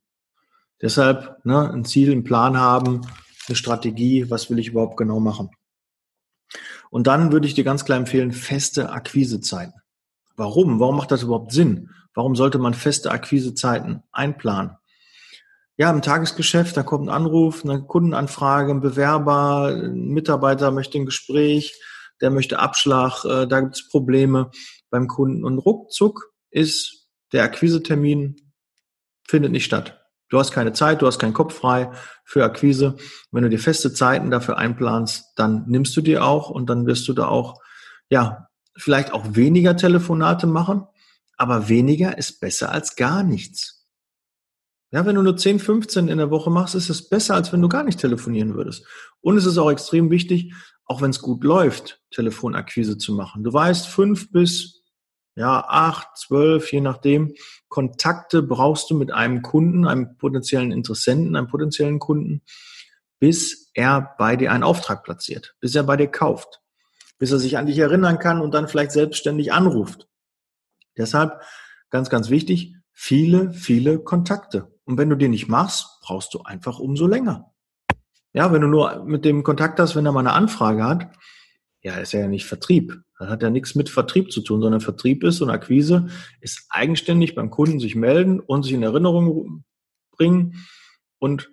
Deshalb 0.82 1.44
ne, 1.44 1.72
ein 1.72 1.84
Ziel, 1.84 2.12
einen 2.12 2.24
Plan 2.24 2.58
haben, 2.58 3.02
eine 3.48 3.56
Strategie, 3.56 4.30
was 4.30 4.50
will 4.50 4.60
ich 4.60 4.70
überhaupt 4.70 4.98
genau 4.98 5.20
machen. 5.20 5.50
Und 6.90 7.08
dann 7.08 7.32
würde 7.32 7.48
ich 7.48 7.54
dir 7.54 7.64
ganz 7.64 7.86
klar 7.86 7.98
empfehlen, 7.98 8.32
feste 8.32 8.90
Akquisezeiten. 8.90 9.74
Warum? 10.36 10.80
Warum 10.80 10.98
macht 10.98 11.12
das 11.12 11.24
überhaupt 11.24 11.52
Sinn? 11.52 11.90
Warum 12.14 12.36
sollte 12.36 12.58
man 12.58 12.74
feste 12.74 13.12
Akquisezeiten 13.12 14.04
einplanen? 14.12 14.78
Ja, 15.78 15.92
im 15.92 16.02
Tagesgeschäft, 16.02 16.78
da 16.78 16.84
kommt 16.84 17.08
ein 17.08 17.14
Anruf, 17.14 17.66
eine 17.66 17.84
Kundenanfrage, 17.84 18.72
ein 18.72 18.80
Bewerber, 18.80 19.74
ein 19.76 20.08
Mitarbeiter 20.08 20.72
möchte 20.72 20.98
ein 20.98 21.06
Gespräch, 21.06 21.78
der 22.22 22.32
möchte 22.32 22.60
Abschlag, 22.60 23.26
äh, 23.26 23.46
da 23.46 23.60
gibt 23.60 23.76
es 23.76 23.90
Probleme 23.90 24.52
beim 24.90 25.08
Kunden 25.08 25.44
und 25.44 25.58
ruckzuck 25.58 26.32
ist 26.50 27.10
der 27.34 27.44
Akquisetermin 27.44 28.38
findet 29.28 29.52
nicht 29.52 29.66
statt. 29.66 30.05
Du 30.30 30.40
hast 30.40 30.52
keine 30.52 30.74
Zeit, 30.74 31.02
du 31.02 31.08
hast 31.08 31.20
keinen 31.20 31.34
Kopf 31.34 31.54
frei 31.54 31.92
für 32.24 32.44
Akquise. 32.44 32.96
Wenn 33.32 33.44
du 33.44 33.50
dir 33.50 33.60
feste 33.60 33.94
Zeiten 33.94 34.32
dafür 34.32 34.58
einplanst, 34.58 35.34
dann 35.36 35.66
nimmst 35.68 35.96
du 35.96 36.02
dir 36.02 36.24
auch 36.24 36.50
und 36.50 36.70
dann 36.70 36.88
wirst 36.88 37.08
du 37.08 37.14
da 37.14 37.28
auch, 37.28 37.62
ja, 38.10 38.48
vielleicht 38.76 39.14
auch 39.14 39.36
weniger 39.36 39.78
Telefonate 39.78 40.48
machen, 40.48 40.86
aber 41.38 41.70
weniger 41.70 42.18
ist 42.18 42.40
besser 42.40 42.72
als 42.72 42.96
gar 42.96 43.24
nichts. 43.24 43.88
Ja, 44.92 45.06
wenn 45.06 45.16
du 45.16 45.22
nur 45.22 45.38
10, 45.38 45.60
15 45.60 46.08
in 46.08 46.18
der 46.18 46.32
Woche 46.32 46.50
machst, 46.50 46.76
ist 46.76 46.90
es 46.90 47.10
besser, 47.10 47.36
als 47.36 47.52
wenn 47.52 47.62
du 47.62 47.70
gar 47.70 47.84
nicht 47.84 48.00
telefonieren 48.00 48.56
würdest. 48.56 48.86
Und 49.22 49.38
es 49.38 49.46
ist 49.46 49.58
auch 49.58 49.72
extrem 49.72 50.10
wichtig, 50.10 50.54
auch 50.86 51.02
wenn 51.02 51.10
es 51.10 51.22
gut 51.22 51.44
läuft, 51.44 52.02
Telefonakquise 52.12 52.98
zu 52.98 53.14
machen. 53.14 53.44
Du 53.44 53.52
weißt, 53.52 53.88
fünf 53.88 54.32
bis 54.32 54.84
ja, 55.36 55.66
acht, 55.68 56.18
zwölf, 56.18 56.72
je 56.72 56.82
nachdem, 56.82 57.34
Kontakte 57.76 58.42
brauchst 58.42 58.90
du 58.90 58.96
mit 58.96 59.12
einem 59.12 59.42
Kunden, 59.42 59.86
einem 59.86 60.16
potenziellen 60.16 60.72
Interessenten, 60.72 61.36
einem 61.36 61.50
potenziellen 61.50 62.00
Kunden, 62.00 62.42
bis 63.20 63.70
er 63.74 64.16
bei 64.18 64.38
dir 64.38 64.54
einen 64.54 64.64
Auftrag 64.64 65.04
platziert, 65.04 65.58
bis 65.60 65.76
er 65.76 65.84
bei 65.84 65.98
dir 65.98 66.08
kauft, 66.08 66.62
bis 67.18 67.34
er 67.34 67.38
sich 67.38 67.58
an 67.58 67.66
dich 67.66 67.78
erinnern 67.78 68.18
kann 68.18 68.40
und 68.40 68.54
dann 68.54 68.70
vielleicht 68.70 68.92
selbstständig 68.92 69.52
anruft. 69.52 70.08
Deshalb 70.98 71.42
ganz, 71.90 72.10
ganz 72.10 72.30
wichtig, 72.30 72.78
viele, 72.94 73.52
viele 73.52 74.00
Kontakte. 74.00 74.72
Und 74.86 74.98
wenn 74.98 75.10
du 75.10 75.18
die 75.18 75.28
nicht 75.28 75.50
machst, 75.50 76.00
brauchst 76.02 76.34
du 76.34 76.44
einfach 76.44 76.80
umso 76.80 77.08
länger. 77.08 77.52
Ja, 78.32 78.54
wenn 78.54 78.62
du 78.62 78.68
nur 78.68 79.04
mit 79.04 79.26
dem 79.26 79.44
Kontakt 79.44 79.82
hast, 79.82 79.98
wenn 79.98 80.06
er 80.06 80.14
mal 80.14 80.22
eine 80.22 80.32
Anfrage 80.32 80.86
hat, 80.86 81.10
ja, 81.82 81.96
ist 81.96 82.14
ja 82.14 82.26
nicht 82.30 82.46
Vertrieb. 82.46 83.02
Das 83.18 83.30
hat 83.30 83.44
ja 83.44 83.50
nichts 83.50 83.76
mit 83.76 83.90
Vertrieb 83.90 84.32
zu 84.32 84.42
tun, 84.42 84.62
sondern 84.62 84.82
Vertrieb 84.82 85.24
ist 85.24 85.42
und 85.42 85.50
Akquise 85.50 86.08
ist 86.42 86.66
eigenständig 86.70 87.34
beim 87.36 87.50
Kunden 87.50 87.80
sich 87.80 87.96
melden 87.96 88.40
und 88.40 88.64
sich 88.64 88.74
in 88.74 88.84
Erinnerung 88.84 89.64
bringen 90.12 90.66
und 91.20 91.50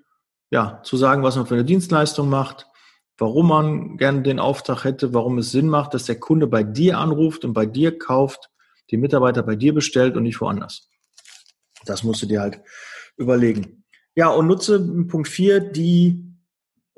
ja, 0.51 0.83
zu 0.85 0.97
sagen, 0.97 1.23
was 1.23 1.37
man 1.37 1.47
für 1.47 1.55
eine 1.55 1.65
Dienstleistung 1.65 2.29
macht, 2.29 2.67
warum 3.17 3.49
man 3.49 3.97
gerne 3.97 4.23
den 4.23 4.39
Auftrag 4.39 4.85
hätte, 4.85 5.15
warum 5.15 5.39
es 5.39 5.51
Sinn 5.51 5.69
macht, 5.69 5.95
dass 5.95 6.05
der 6.05 6.19
Kunde 6.19 6.47
bei 6.47 6.63
dir 6.63 6.99
anruft 6.99 7.45
und 7.45 7.53
bei 7.53 7.67
dir 7.67 7.99
kauft, 7.99 8.51
die 8.91 8.97
Mitarbeiter 8.97 9.43
bei 9.43 9.57
dir 9.57 9.73
bestellt 9.73 10.17
und 10.17 10.25
nicht 10.25 10.41
woanders. 10.41 10.91
Das 11.87 12.03
musst 12.03 12.23
du 12.23 12.27
dir 12.27 12.41
halt 12.41 12.61
überlegen. 13.17 13.85
Ja, 14.15 14.29
und 14.29 14.47
nutze 14.47 14.81
Punkt 15.07 15.29
4 15.29 15.61
die 15.61 16.32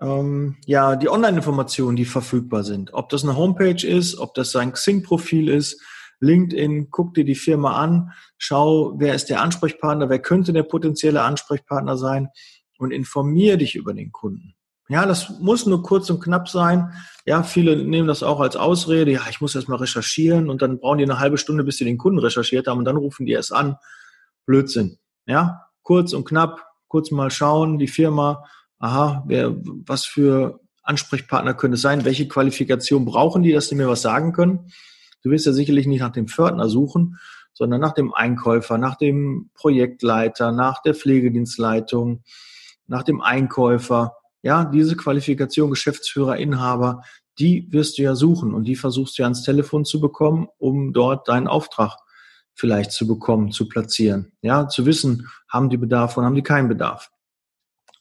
ähm, 0.01 0.57
ja, 0.67 0.97
die 0.97 1.09
Online-Informationen, 1.09 1.97
die 1.97 2.05
verfügbar 2.05 2.65
sind. 2.65 2.93
Ob 2.93 3.09
das 3.09 3.23
eine 3.23 3.37
Homepage 3.37 3.87
ist, 3.87 4.19
ob 4.19 4.35
das 4.35 4.51
sein 4.51 4.73
Xing-Profil 4.73 5.49
ist, 5.49 5.81
LinkedIn, 6.21 6.91
guck 6.91 7.15
dir 7.15 7.25
die 7.25 7.35
Firma 7.35 7.77
an, 7.77 8.13
schau, 8.39 8.95
wer 8.99 9.15
ist 9.15 9.27
der 9.27 9.43
Ansprechpartner, 9.43 10.09
wer 10.09 10.21
könnte 10.21 10.53
der 10.53 10.63
potenzielle 10.63 11.23
Ansprechpartner 11.23 11.97
sein 11.97 12.29
und 12.79 12.93
informier 12.93 13.57
dich 13.57 13.75
über 13.77 13.95
den 13.95 14.13
Kunden. 14.13 14.55
Ja, 14.89 15.07
das 15.07 15.41
muss 15.41 15.65
nur 15.65 15.83
kurz 15.83 16.11
und 16.11 16.23
knapp 16.23 16.49
sein. 16.49 16.93
Ja, 17.25 17.43
viele 17.43 17.77
nehmen 17.77 18.07
das 18.07 18.23
auch 18.23 18.41
als 18.41 18.55
Ausrede. 18.55 19.13
Ja, 19.13 19.23
ich 19.31 19.41
muss 19.41 19.55
erst 19.55 19.69
mal 19.69 19.77
recherchieren 19.77 20.51
und 20.51 20.61
dann 20.61 20.79
brauchen 20.79 20.99
die 20.99 21.05
eine 21.05 21.21
halbe 21.21 21.39
Stunde, 21.39 21.65
bis 21.65 21.79
sie 21.79 21.87
den 21.87 21.97
Kunden 21.97 22.19
recherchiert 22.19 22.67
haben 22.67 22.79
und 22.79 22.85
dann 22.85 22.99
rufen 22.99 23.25
die 23.25 23.33
erst 23.33 23.53
an. 23.53 23.77
Blödsinn. 24.45 24.99
Ja, 25.27 25.63
kurz 25.83 26.13
und 26.13 26.27
knapp, 26.27 26.67
kurz 26.87 27.11
mal 27.11 27.31
schauen, 27.31 27.79
die 27.79 27.89
Firma, 27.89 28.45
aha, 28.79 29.25
wer, 29.27 29.55
was 29.87 30.05
für 30.05 30.61
Ansprechpartner 30.83 31.55
könnte 31.55 31.77
es 31.77 31.83
sein, 31.83 32.05
welche 32.05 32.29
Qualifikation 32.29 33.05
brauchen 33.05 33.43
die, 33.43 33.53
dass 33.53 33.69
die 33.69 33.75
mir 33.75 33.89
was 33.89 34.03
sagen 34.03 34.33
können. 34.33 34.71
Du 35.23 35.31
wirst 35.31 35.47
ja 35.47 35.53
sicherlich 35.53 35.87
nicht 35.87 36.01
nach 36.01 36.13
dem 36.13 36.29
Pförtner 36.29 36.69
suchen, 36.69 37.19
sondern 37.55 37.81
nach 37.81 37.95
dem 37.95 38.13
Einkäufer, 38.13 38.77
nach 38.77 38.97
dem 38.97 39.51
Projektleiter, 39.55 40.53
nach 40.53 40.83
der 40.83 40.95
Pflegedienstleitung, 40.95 42.23
nach 42.87 43.03
dem 43.03 43.23
Einkäufer. 43.23 44.17
Ja, 44.43 44.67
diese 44.67 44.97
Qualifikation, 44.97 45.71
Geschäftsführer, 45.71 46.37
Inhaber, 46.37 47.03
die 47.39 47.67
wirst 47.71 47.97
du 47.97 48.03
ja 48.03 48.15
suchen 48.15 48.53
und 48.53 48.65
die 48.65 48.77
versuchst 48.77 49.19
du 49.19 49.23
ja 49.23 49.27
ans 49.27 49.43
Telefon 49.43 49.85
zu 49.85 50.01
bekommen, 50.01 50.49
um 50.59 50.93
dort 50.93 51.29
deinen 51.29 51.49
Auftrag 51.49 51.97
vielleicht 52.53 52.93
zu 52.93 53.07
bekommen, 53.07 53.51
zu 53.51 53.69
platzieren. 53.69 54.33
Ja, 54.43 54.69
zu 54.69 54.87
wissen, 54.87 55.29
haben 55.49 55.71
die 55.71 55.77
Bedarf 55.77 56.17
oder 56.17 56.27
haben 56.27 56.35
die 56.35 56.43
keinen 56.43 56.69
Bedarf. 56.69 57.11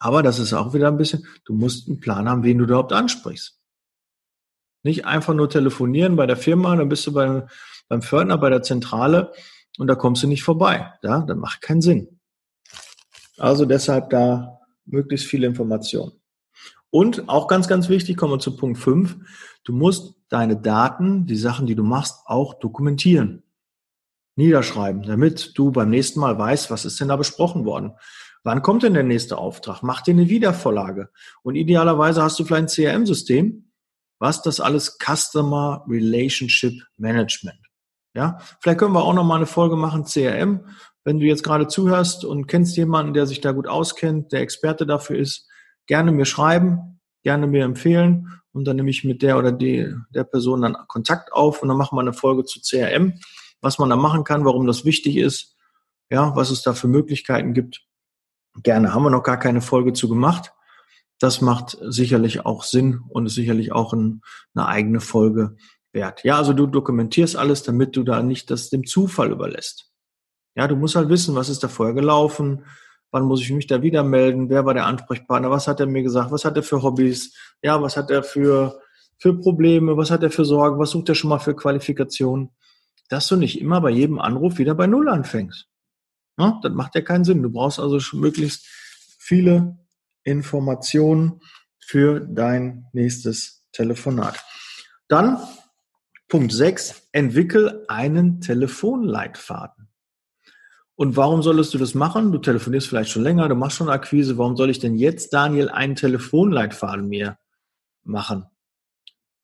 Aber 0.03 0.22
das 0.22 0.38
ist 0.38 0.51
auch 0.51 0.74
wieder 0.74 0.89
ein 0.89 0.98
bisschen, 0.98 1.25
du 1.45 1.53
musst 1.53 1.88
einen 1.88 2.01
Plan 2.01 2.27
haben, 2.27 2.43
wen 2.43 2.57
du 2.57 2.65
überhaupt 2.65 2.91
ansprichst. 2.91 3.57
Nicht 4.83 5.05
einfach 5.05 5.33
nur 5.33 5.50
telefonieren 5.50 6.17
bei 6.17 6.25
der 6.25 6.36
Firma, 6.36 6.75
dann 6.75 6.89
bist 6.89 7.07
du 7.07 7.13
beim, 7.13 7.48
beim 7.88 8.01
Fördner, 8.01 8.38
bei 8.38 8.50
der 8.50 8.62
Zentrale 8.62 9.31
und 9.77 9.88
da 9.88 9.95
kommst 9.95 10.22
du 10.22 10.27
nicht 10.27 10.43
vorbei. 10.43 10.91
Ja, 11.03 11.22
das 11.22 11.38
macht 11.38 11.62
keinen 11.62 11.79
Sinn. 11.79 12.19
Also 13.38 13.63
deshalb 13.65 14.10
da 14.10 14.60
möglichst 14.83 15.25
viele 15.25 15.48
Informationen. 15.48 16.12
Und 16.89 17.29
auch 17.29 17.48
ganz, 17.48 17.69
ganz 17.69 17.88
wichtig, 17.88 18.17
kommen 18.17 18.33
wir 18.33 18.39
zu 18.39 18.57
Punkt 18.57 18.79
5. 18.79 19.15
Du 19.63 19.72
musst 19.72 20.15
deine 20.27 20.57
Daten, 20.57 21.27
die 21.27 21.38
Sachen, 21.38 21.65
die 21.65 21.75
du 21.75 21.83
machst, 21.83 22.24
auch 22.25 22.55
dokumentieren. 22.55 23.43
Niederschreiben, 24.36 25.04
damit 25.04 25.58
du 25.58 25.72
beim 25.72 25.90
nächsten 25.90 26.20
Mal 26.20 26.38
weißt, 26.38 26.72
was 26.72 26.86
ist 26.86 27.00
denn 27.00 27.10
da 27.10 27.16
besprochen 27.16 27.66
worden. 27.66 27.94
Wann 28.44 28.62
kommt 28.62 28.84
denn 28.84 28.94
der 28.94 29.04
nächste 29.04 29.38
Auftrag? 29.38 29.84
Mach 29.84 30.02
dir 30.02 30.12
eine 30.12 30.28
Wiedervorlage. 30.28 31.10
Und 31.44 31.56
idealerweise 31.56 32.22
hast 32.22 32.40
du 32.40 32.44
vielleicht 32.44 32.63
ein 32.63 32.68
CRM-System, 32.68 33.72
was 34.20 34.42
das 34.42 34.60
alles 34.60 34.98
Customer 35.00 35.86
Relationship 35.88 36.74
Management. 36.98 37.60
Ja, 38.16 38.38
vielleicht 38.60 38.80
können 38.80 38.94
wir 38.94 39.04
auch 39.04 39.13
noch 39.13 39.24
mal 39.24 39.38
eine 39.38 39.46
Folge 39.46 39.75
machen 39.75 40.06
CRM. 40.06 40.68
Wenn 41.04 41.20
du 41.20 41.25
jetzt 41.25 41.44
gerade 41.44 41.68
zuhörst 41.68 42.25
und 42.25 42.48
kennst 42.48 42.78
jemanden, 42.78 43.13
der 43.13 43.25
sich 43.25 43.42
da 43.42 43.52
gut 43.52 43.68
auskennt, 43.68 44.32
der 44.32 44.42
Experte 44.42 44.86
dafür 44.86 45.18
ist, 45.18 45.50
gerne 45.88 46.12
mir 46.12 46.25
schreiben, 46.25 47.00
gerne 47.24 47.48
mir 47.48 47.63
empfehlen 47.63 48.42
und 48.52 48.66
dann 48.66 48.75
nehme 48.75 48.90
ich 48.90 49.04
mit 49.04 49.22
der 49.22 49.38
oder 49.38 49.52
die, 49.52 49.94
der 50.13 50.24
Person 50.25 50.62
dann 50.62 50.78
Kontakt 50.88 51.34
auf 51.34 51.62
und 51.62 51.70
dann 51.70 51.78
machen 51.78 51.96
wir 51.98 52.02
eine 52.02 52.13
Folge 52.13 52.46
zu 52.46 52.62
CRM, 52.62 53.13
was 53.63 53.79
man 53.79 53.89
da 53.89 53.96
machen 53.96 54.24
kann, 54.24 54.46
warum 54.46 54.67
das 54.67 54.86
wichtig 54.86 55.17
ist, 55.17 55.55
ja, 56.12 56.36
was 56.36 56.51
es 56.51 56.62
da 56.62 56.74
für 56.74 56.88
Möglichkeiten 56.88 57.53
gibt. 57.53 57.86
Gerne 58.62 58.93
haben 58.93 59.03
wir 59.03 59.10
noch 59.10 59.24
gar 59.24 59.39
keine 59.39 59.62
Folge 59.62 59.93
zu 59.93 60.08
gemacht. 60.08 60.53
Das 61.20 61.41
macht 61.41 61.77
sicherlich 61.82 62.46
auch 62.46 62.63
Sinn 62.63 63.01
und 63.10 63.25
ist 63.25 63.36
sicherlich 63.36 63.72
auch 63.72 63.93
ein, 63.93 64.22
eine 64.53 64.67
eigene 64.67 65.00
Folge 65.00 65.55
wert. 65.93 66.24
Ja, 66.24 66.38
also 66.38 66.53
du 66.53 66.67
dokumentierst 66.67 67.36
alles, 67.36 67.63
damit 67.63 67.96
du 67.96 68.03
da 68.03 68.22
nicht 68.22 68.51
das 68.51 68.70
dem 68.70 68.86
Zufall 68.86 69.32
überlässt. 69.32 69.91
Ja, 70.55 70.67
du 70.67 70.75
musst 70.75 70.96
halt 70.96 71.10
wissen, 71.10 71.36
was 71.36 71.50
ist 71.50 71.63
da 71.63 71.67
vorher 71.67 71.96
gelaufen, 71.96 72.65
wann 73.12 73.24
muss 73.24 73.41
ich 73.41 73.51
mich 73.51 73.67
da 73.67 73.82
wieder 73.82 74.03
melden, 74.03 74.50
wer 74.50 74.65
war 74.65 74.74
der 74.74 74.86
Ansprechpartner, 74.86 75.50
was 75.50 75.67
hat 75.67 75.79
er 75.79 75.86
mir 75.86 76.03
gesagt, 76.03 76.32
was 76.32 76.46
hat 76.46 76.58
er 76.58 76.63
für 76.63 76.82
Hobbys, 76.84 77.36
ja, 77.62 77.82
was 77.82 77.96
hat 77.96 78.12
er 78.12 78.24
für, 78.24 78.79
für 79.17 79.39
Probleme, 79.39 79.96
was 79.98 80.12
hat 80.12 80.24
er 80.24 80.32
für 80.32 80.46
Sorgen, 80.46 80.79
was 80.79 80.91
sucht 80.91 81.10
er 81.10 81.15
schon 81.15 81.29
mal 81.29 81.39
für 81.39 81.55
Qualifikationen, 81.55 82.50
dass 83.10 83.27
du 83.27 83.36
nicht 83.36 83.60
immer 83.60 83.81
bei 83.81 83.89
jedem 83.89 84.19
Anruf 84.19 84.57
wieder 84.57 84.75
bei 84.75 84.88
Null 84.88 85.10
anfängst. 85.10 85.67
Ja, 86.38 86.60
das 86.63 86.72
macht 86.74 86.95
ja 86.95 87.01
keinen 87.01 87.25
Sinn. 87.25 87.43
Du 87.43 87.51
brauchst 87.51 87.79
also 87.79 88.00
schon 88.00 88.19
möglichst 88.19 88.65
viele 89.19 89.77
Informationen 90.24 91.41
für 91.79 92.19
dein 92.19 92.86
nächstes 92.93 93.65
Telefonat. 93.72 94.43
Dann 95.07 95.38
Punkt 96.29 96.51
6, 96.51 97.10
entwickel 97.12 97.86
einen 97.88 98.41
Telefonleitfaden. 98.41 99.89
Und 100.95 101.15
warum 101.17 101.43
solltest 101.43 101.74
du 101.74 101.77
das 101.77 101.93
machen? 101.93 102.31
Du 102.31 102.38
telefonierst 102.38 102.88
vielleicht 102.88 103.12
schon 103.12 103.24
länger, 103.24 103.48
du 103.50 103.55
machst 103.55 103.77
schon 103.77 103.89
Akquise. 103.89 104.38
Warum 104.38 104.55
soll 104.55 104.69
ich 104.69 104.79
denn 104.79 104.95
jetzt, 104.95 105.33
Daniel, 105.33 105.69
einen 105.69 105.95
Telefonleitfaden 105.95 107.07
mir 107.07 107.38
machen? 108.03 108.45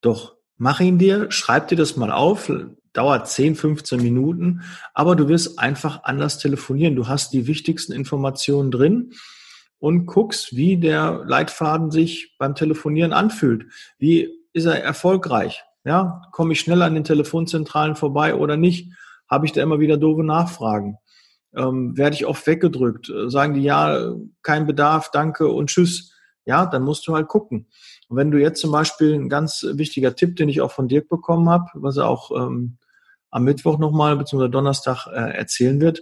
Doch, 0.02 0.38
mach 0.58 0.80
ihn 0.80 0.98
dir, 0.98 1.30
schreib 1.32 1.68
dir 1.68 1.76
das 1.76 1.96
mal 1.96 2.12
auf, 2.12 2.52
dauert 2.94 3.28
10, 3.28 3.56
15 3.56 4.02
Minuten, 4.02 4.62
aber 4.94 5.16
du 5.16 5.28
wirst 5.28 5.60
einfach 5.60 6.04
anders 6.04 6.38
telefonieren. 6.40 6.96
Du 6.96 7.08
hast 7.08 7.34
die 7.34 7.48
wichtigsten 7.48 7.94
Informationen 7.94 8.72
drin 8.72 9.14
und 9.80 10.06
guckst, 10.06 10.56
wie 10.56 10.78
der 10.78 11.24
Leitfaden 11.26 11.92
sich 11.92 12.36
beim 12.38 12.56
Telefonieren 12.56 13.14
anfühlt. 13.14 13.66
Wie 13.98 14.30
ist 14.54 14.66
er 14.66 14.84
erfolgreich? 14.84 15.64
Ja, 15.86 16.24
komme 16.32 16.54
ich 16.54 16.60
schnell 16.60 16.82
an 16.82 16.94
den 16.94 17.04
Telefonzentralen 17.04 17.96
vorbei 17.96 18.36
oder 18.36 18.58
nicht? 18.58 18.92
Habe 19.30 19.46
ich 19.46 19.52
da 19.54 19.62
immer 19.62 19.80
wieder 19.80 19.98
doofe 19.98 20.24
Nachfragen? 20.24 20.98
ähm, 21.56 21.98
werde 21.98 22.16
ich 22.16 22.26
oft 22.26 22.46
weggedrückt. 22.46 23.12
Sagen 23.28 23.54
die, 23.54 23.62
ja, 23.64 24.14
kein 24.42 24.68
Bedarf, 24.68 25.12
danke 25.12 25.48
und 25.48 25.70
tschüss. 25.70 26.14
Ja, 26.46 26.66
dann 26.66 26.84
musst 26.84 27.08
du 27.08 27.14
halt 27.16 27.28
gucken. 27.28 27.68
Und 28.08 28.18
wenn 28.18 28.32
du 28.32 28.40
jetzt 28.40 28.62
zum 28.62 28.72
Beispiel 28.72 29.14
ein 29.14 29.30
ganz 29.30 29.66
wichtiger 29.74 30.16
Tipp, 30.16 30.36
den 30.36 30.50
ich 30.50 30.62
auch 30.62 30.72
von 30.72 30.88
Dirk 30.88 31.08
bekommen 31.10 31.50
habe, 31.50 31.66
was 31.76 31.98
er 31.98 32.08
auch 32.08 32.32
ähm, 32.32 32.78
am 33.32 33.44
Mittwoch 33.44 33.78
nochmal 33.78 34.18
bzw. 34.18 34.50
Donnerstag 34.50 35.08
äh, 35.08 35.38
erzählen 35.38 35.80
wird, 35.82 36.02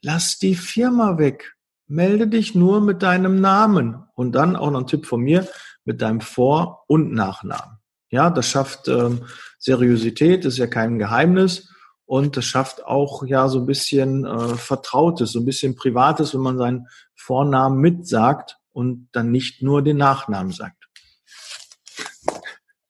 lass 0.00 0.38
die 0.38 0.54
Firma 0.54 1.18
weg. 1.18 1.54
Melde 1.86 2.28
dich 2.28 2.54
nur 2.54 2.80
mit 2.80 3.02
deinem 3.02 3.40
Namen. 3.40 4.02
Und 4.14 4.32
dann 4.32 4.56
auch 4.56 4.70
noch 4.70 4.80
ein 4.80 4.86
Tipp 4.86 5.06
von 5.06 5.20
mir, 5.20 5.48
mit 5.84 6.00
deinem 6.00 6.20
Vor- 6.20 6.84
und 6.86 7.12
Nachnamen. 7.12 7.78
Ja, 8.10 8.30
das 8.30 8.48
schafft 8.48 8.88
ähm, 8.88 9.24
Seriosität, 9.58 10.44
ist 10.44 10.58
ja 10.58 10.66
kein 10.66 10.98
Geheimnis. 10.98 11.70
Und 12.04 12.36
das 12.36 12.44
schafft 12.44 12.84
auch 12.84 13.24
ja 13.24 13.48
so 13.48 13.60
ein 13.60 13.66
bisschen 13.66 14.26
äh, 14.26 14.54
Vertrautes, 14.56 15.32
so 15.32 15.40
ein 15.40 15.44
bisschen 15.44 15.74
Privates, 15.74 16.34
wenn 16.34 16.42
man 16.42 16.58
seinen 16.58 16.86
Vornamen 17.14 17.80
mitsagt 17.80 18.58
und 18.72 19.08
dann 19.12 19.30
nicht 19.30 19.62
nur 19.62 19.82
den 19.82 19.96
Nachnamen 19.96 20.52
sagt. 20.52 20.76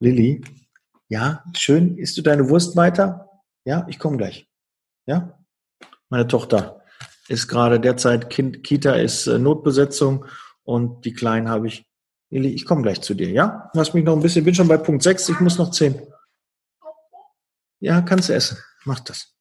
Lilly, 0.00 0.42
ja, 1.08 1.44
schön. 1.56 1.98
Isst 1.98 2.16
du 2.18 2.22
deine 2.22 2.48
Wurst 2.48 2.74
weiter? 2.74 3.28
Ja, 3.64 3.86
ich 3.88 3.98
komme 3.98 4.16
gleich. 4.16 4.48
Ja, 5.06 5.38
meine 6.08 6.26
Tochter 6.26 6.82
ist 7.28 7.48
gerade 7.48 7.80
derzeit 7.80 8.30
Kind, 8.30 8.62
Kita 8.62 8.94
ist 8.94 9.26
äh, 9.26 9.38
Notbesetzung 9.38 10.26
und 10.64 11.04
die 11.04 11.12
Kleinen 11.12 11.48
habe 11.48 11.68
ich. 11.68 11.86
Lilly, 12.30 12.48
ich 12.48 12.64
komme 12.64 12.80
gleich 12.80 13.02
zu 13.02 13.12
dir, 13.12 13.30
ja? 13.30 13.70
Lass 13.74 13.92
mich 13.92 14.04
noch 14.04 14.14
ein 14.14 14.22
bisschen, 14.22 14.44
bin 14.44 14.54
schon 14.54 14.68
bei 14.68 14.78
Punkt 14.78 15.02
6, 15.02 15.28
ich 15.28 15.40
muss 15.40 15.58
noch 15.58 15.70
10. 15.70 16.00
Ja, 17.80 18.00
kannst 18.00 18.30
du 18.30 18.32
essen. 18.32 18.56
Mach 18.84 19.00
das. 19.00 19.34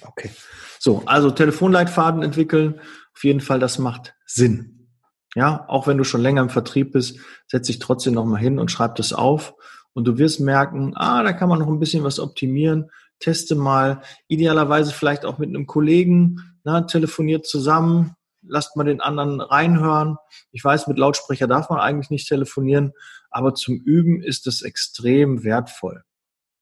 Okay. 0.00 0.30
So, 0.78 1.02
also 1.06 1.30
Telefonleitfaden 1.30 2.22
entwickeln. 2.22 2.80
Auf 3.14 3.24
jeden 3.24 3.40
Fall, 3.40 3.58
das 3.58 3.78
macht 3.78 4.14
Sinn. 4.24 4.88
Ja, 5.34 5.66
auch 5.68 5.86
wenn 5.86 5.98
du 5.98 6.04
schon 6.04 6.22
länger 6.22 6.40
im 6.40 6.50
Vertrieb 6.50 6.92
bist, 6.92 7.18
setz 7.46 7.66
dich 7.66 7.78
trotzdem 7.78 8.14
nochmal 8.14 8.40
hin 8.40 8.58
und 8.58 8.70
schreib 8.70 8.94
das 8.94 9.12
auf. 9.12 9.54
Und 9.92 10.04
du 10.04 10.18
wirst 10.18 10.40
merken, 10.40 10.92
ah, 10.96 11.22
da 11.22 11.32
kann 11.32 11.48
man 11.48 11.58
noch 11.58 11.68
ein 11.68 11.80
bisschen 11.80 12.04
was 12.04 12.20
optimieren. 12.20 12.90
Teste 13.20 13.54
mal, 13.54 14.02
idealerweise 14.28 14.92
vielleicht 14.92 15.24
auch 15.24 15.38
mit 15.38 15.48
einem 15.48 15.66
Kollegen, 15.66 16.58
na, 16.64 16.82
telefoniert 16.82 17.46
zusammen, 17.46 18.14
lasst 18.42 18.76
mal 18.76 18.84
den 18.84 19.00
anderen 19.00 19.40
reinhören. 19.40 20.16
Ich 20.52 20.64
weiß, 20.64 20.86
mit 20.86 20.98
Lautsprecher 20.98 21.46
darf 21.46 21.70
man 21.70 21.80
eigentlich 21.80 22.10
nicht 22.10 22.28
telefonieren, 22.28 22.92
aber 23.30 23.54
zum 23.54 23.76
Üben 23.76 24.22
ist 24.22 24.46
es 24.46 24.62
extrem 24.62 25.44
wertvoll. 25.44 26.02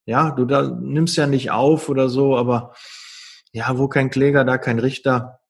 Ja, 0.04 0.30
du 0.30 0.44
da 0.44 0.68
nimmst 0.68 1.16
ja 1.16 1.26
nicht 1.26 1.50
auf 1.50 1.88
oder 1.88 2.08
so, 2.08 2.36
aber 2.36 2.74
ja, 3.52 3.76
wo 3.78 3.88
kein 3.88 4.10
Kläger, 4.10 4.44
da 4.44 4.58
kein 4.58 4.78
Richter. 4.78 5.40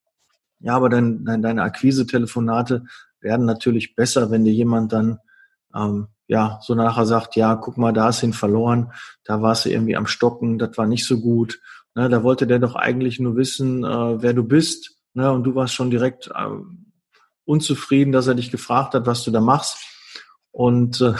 Ja, 0.59 0.75
aber 0.75 0.89
dein, 0.89 1.23
dein, 1.25 1.41
deine 1.41 1.61
Akquise-Telefonate 1.61 2.85
werden 3.19 3.45
natürlich 3.45 3.95
besser, 3.95 4.31
wenn 4.31 4.45
dir 4.45 4.53
jemand 4.53 4.93
dann 4.93 5.19
ähm, 5.75 6.07
ja 6.27 6.59
so 6.61 6.75
nachher 6.75 7.05
sagt, 7.05 7.35
ja, 7.35 7.55
guck 7.55 7.77
mal, 7.77 7.93
da 7.93 8.09
ist 8.09 8.23
ihn 8.23 8.33
verloren, 8.33 8.91
da 9.23 9.41
warst 9.41 9.65
du 9.65 9.69
irgendwie 9.69 9.95
am 9.95 10.07
Stocken, 10.07 10.57
das 10.59 10.77
war 10.77 10.87
nicht 10.87 11.05
so 11.05 11.19
gut. 11.19 11.59
Ne, 11.95 12.09
da 12.09 12.23
wollte 12.23 12.45
der 12.45 12.59
doch 12.59 12.75
eigentlich 12.75 13.19
nur 13.19 13.35
wissen, 13.35 13.83
äh, 13.83 14.21
wer 14.21 14.33
du 14.33 14.43
bist. 14.43 14.97
Ne, 15.13 15.31
und 15.31 15.43
du 15.43 15.55
warst 15.55 15.73
schon 15.73 15.89
direkt 15.89 16.27
äh, 16.27 16.47
unzufrieden, 17.45 18.11
dass 18.11 18.27
er 18.27 18.35
dich 18.35 18.51
gefragt 18.51 18.93
hat, 18.93 19.05
was 19.07 19.23
du 19.23 19.31
da 19.31 19.41
machst. 19.41 19.77
Und 20.51 21.01
äh, 21.01 21.13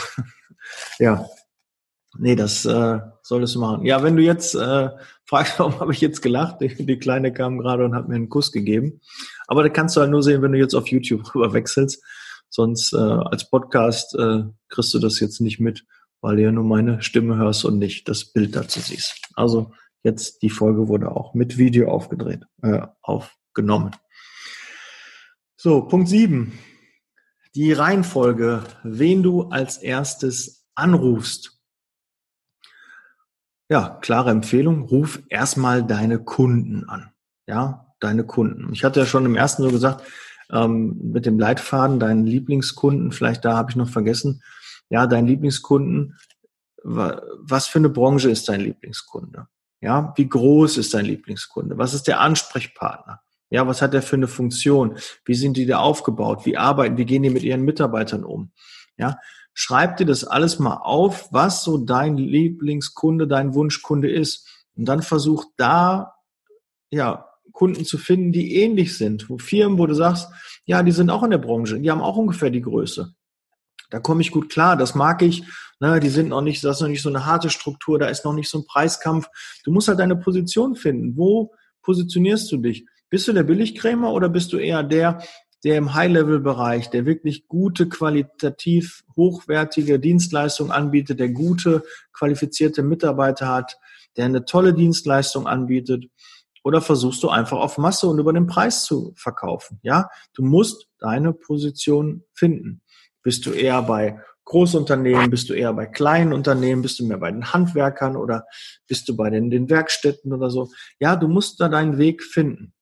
ja, 0.98 1.26
Nee, 2.16 2.36
das 2.36 2.64
äh, 2.64 2.98
solltest 3.22 3.54
du 3.54 3.60
machen. 3.60 3.84
Ja, 3.84 4.02
wenn 4.02 4.16
du 4.16 4.22
jetzt 4.22 4.54
äh, 4.54 4.90
fragst, 5.24 5.58
warum 5.58 5.78
habe 5.78 5.92
ich 5.92 6.00
jetzt 6.00 6.22
gelacht? 6.22 6.60
Die, 6.60 6.86
die 6.86 6.98
Kleine 6.98 7.32
kam 7.32 7.58
gerade 7.58 7.84
und 7.84 7.94
hat 7.94 8.08
mir 8.08 8.16
einen 8.16 8.28
Kuss 8.28 8.50
gegeben. 8.50 9.00
Aber 9.46 9.62
da 9.62 9.68
kannst 9.68 9.96
du 9.96 10.00
halt 10.00 10.10
nur 10.10 10.22
sehen, 10.22 10.42
wenn 10.42 10.52
du 10.52 10.58
jetzt 10.58 10.74
auf 10.74 10.88
YouTube 10.88 11.22
rüber 11.34 11.52
wechselst. 11.52 12.02
Sonst 12.50 12.92
äh, 12.92 12.96
als 12.96 13.48
Podcast 13.50 14.14
äh, 14.14 14.44
kriegst 14.68 14.94
du 14.94 14.98
das 14.98 15.20
jetzt 15.20 15.40
nicht 15.40 15.60
mit, 15.60 15.84
weil 16.20 16.36
du 16.36 16.42
ja 16.42 16.52
nur 16.52 16.64
meine 16.64 17.02
Stimme 17.02 17.36
hörst 17.36 17.64
und 17.64 17.78
nicht 17.78 18.08
das 18.08 18.32
Bild 18.32 18.56
dazu 18.56 18.80
siehst. 18.80 19.20
Also 19.34 19.72
jetzt 20.02 20.42
die 20.42 20.50
Folge 20.50 20.88
wurde 20.88 21.10
auch 21.10 21.34
mit 21.34 21.58
Video 21.58 21.90
aufgedreht, 21.90 22.44
äh, 22.62 22.82
aufgenommen. 23.02 23.94
So, 25.56 25.82
Punkt 25.82 26.08
sieben. 26.08 26.58
Die 27.54 27.72
Reihenfolge, 27.72 28.62
wen 28.84 29.22
du 29.22 29.44
als 29.48 29.78
erstes 29.78 30.66
anrufst 30.74 31.58
ja, 33.70 33.98
klare 34.00 34.30
Empfehlung, 34.30 34.82
ruf 34.82 35.22
erstmal 35.28 35.84
deine 35.84 36.18
Kunden 36.18 36.88
an. 36.88 37.10
Ja, 37.46 37.92
deine 38.00 38.24
Kunden. 38.24 38.72
Ich 38.72 38.84
hatte 38.84 39.00
ja 39.00 39.06
schon 39.06 39.26
im 39.26 39.36
ersten 39.36 39.62
so 39.62 39.70
gesagt, 39.70 40.04
ähm, 40.52 40.98
mit 41.12 41.26
dem 41.26 41.38
Leitfaden, 41.38 42.00
deinen 42.00 42.26
Lieblingskunden, 42.26 43.12
vielleicht 43.12 43.44
da 43.44 43.56
habe 43.56 43.70
ich 43.70 43.76
noch 43.76 43.88
vergessen, 43.88 44.42
ja, 44.90 45.06
deinen 45.06 45.26
Lieblingskunden, 45.26 46.16
was 46.82 47.66
für 47.66 47.78
eine 47.78 47.90
Branche 47.90 48.30
ist 48.30 48.48
dein 48.48 48.60
Lieblingskunde? 48.60 49.48
Ja, 49.80 50.12
wie 50.16 50.28
groß 50.28 50.78
ist 50.78 50.94
dein 50.94 51.04
Lieblingskunde? 51.04 51.78
Was 51.78 51.94
ist 51.94 52.08
der 52.08 52.20
Ansprechpartner? 52.20 53.20
Ja, 53.50 53.66
was 53.66 53.80
hat 53.80 53.94
er 53.94 54.02
für 54.02 54.16
eine 54.16 54.28
Funktion? 54.28 54.98
Wie 55.24 55.34
sind 55.34 55.56
die 55.56 55.66
da 55.66 55.78
aufgebaut? 55.78 56.44
Wie 56.44 56.56
arbeiten? 56.56 56.98
Wie 56.98 57.04
gehen 57.04 57.22
die 57.22 57.30
mit 57.30 57.42
ihren 57.42 57.62
Mitarbeitern 57.62 58.24
um? 58.24 58.52
Ja, 58.96 59.18
schreib 59.54 59.96
dir 59.96 60.06
das 60.06 60.24
alles 60.24 60.58
mal 60.58 60.76
auf, 60.76 61.32
was 61.32 61.62
so 61.62 61.78
dein 61.78 62.16
Lieblingskunde, 62.16 63.26
dein 63.26 63.54
Wunschkunde 63.54 64.10
ist. 64.10 64.48
Und 64.76 64.86
dann 64.86 65.02
versuch 65.02 65.44
da, 65.56 66.14
ja, 66.90 67.27
Kunden 67.52 67.84
zu 67.84 67.98
finden, 67.98 68.32
die 68.32 68.56
ähnlich 68.56 68.96
sind. 68.96 69.28
Wo 69.28 69.38
Firmen, 69.38 69.78
wo 69.78 69.86
du 69.86 69.94
sagst, 69.94 70.28
ja, 70.64 70.82
die 70.82 70.92
sind 70.92 71.10
auch 71.10 71.22
in 71.22 71.30
der 71.30 71.38
Branche, 71.38 71.80
die 71.80 71.90
haben 71.90 72.02
auch 72.02 72.16
ungefähr 72.16 72.50
die 72.50 72.60
Größe. 72.60 73.14
Da 73.90 74.00
komme 74.00 74.20
ich 74.20 74.30
gut 74.30 74.50
klar, 74.50 74.76
das 74.76 74.94
mag 74.94 75.22
ich. 75.22 75.44
Ne, 75.80 76.00
die 76.00 76.08
sind 76.08 76.28
noch 76.28 76.42
nicht, 76.42 76.64
das 76.64 76.76
ist 76.76 76.82
noch 76.82 76.88
nicht 76.88 77.02
so 77.02 77.08
eine 77.08 77.24
harte 77.24 77.50
Struktur, 77.50 77.98
da 77.98 78.06
ist 78.06 78.24
noch 78.24 78.34
nicht 78.34 78.50
so 78.50 78.58
ein 78.58 78.66
Preiskampf. 78.66 79.28
Du 79.64 79.70
musst 79.70 79.88
halt 79.88 80.00
deine 80.00 80.16
Position 80.16 80.74
finden. 80.74 81.16
Wo 81.16 81.52
positionierst 81.82 82.50
du 82.50 82.56
dich? 82.56 82.84
Bist 83.10 83.28
du 83.28 83.32
der 83.32 83.44
Billigkrämer 83.44 84.12
oder 84.12 84.28
bist 84.28 84.52
du 84.52 84.58
eher 84.58 84.82
der, 84.82 85.22
der 85.64 85.76
im 85.76 85.94
High-Level-Bereich, 85.94 86.90
der 86.90 87.06
wirklich 87.06 87.48
gute, 87.48 87.88
qualitativ 87.88 89.04
hochwertige 89.16 89.98
Dienstleistungen 89.98 90.72
anbietet, 90.72 91.20
der 91.20 91.30
gute, 91.30 91.82
qualifizierte 92.12 92.82
Mitarbeiter 92.82 93.48
hat, 93.48 93.78
der 94.16 94.26
eine 94.26 94.44
tolle 94.44 94.74
Dienstleistung 94.74 95.46
anbietet? 95.46 96.06
Oder 96.68 96.82
versuchst 96.82 97.22
du 97.22 97.30
einfach 97.30 97.56
auf 97.56 97.78
Masse 97.78 98.06
und 98.08 98.18
über 98.18 98.34
den 98.34 98.46
Preis 98.46 98.84
zu 98.84 99.14
verkaufen? 99.16 99.80
Ja, 99.82 100.10
du 100.34 100.42
musst 100.42 100.86
deine 100.98 101.32
Position 101.32 102.24
finden. 102.34 102.82
Bist 103.22 103.46
du 103.46 103.52
eher 103.52 103.80
bei 103.80 104.20
Großunternehmen, 104.44 105.30
bist 105.30 105.48
du 105.48 105.54
eher 105.54 105.72
bei 105.72 105.86
kleinen 105.86 106.34
Unternehmen, 106.34 106.82
bist 106.82 106.98
du 106.98 107.06
mehr 107.06 107.16
bei 107.16 107.30
den 107.30 107.54
Handwerkern 107.54 108.16
oder 108.16 108.44
bist 108.86 109.08
du 109.08 109.16
bei 109.16 109.30
den, 109.30 109.48
den 109.48 109.70
Werkstätten 109.70 110.30
oder 110.30 110.50
so? 110.50 110.70
Ja, 111.00 111.16
du 111.16 111.26
musst 111.26 111.58
da 111.58 111.70
deinen 111.70 111.96
Weg 111.96 112.22
finden. 112.22 112.74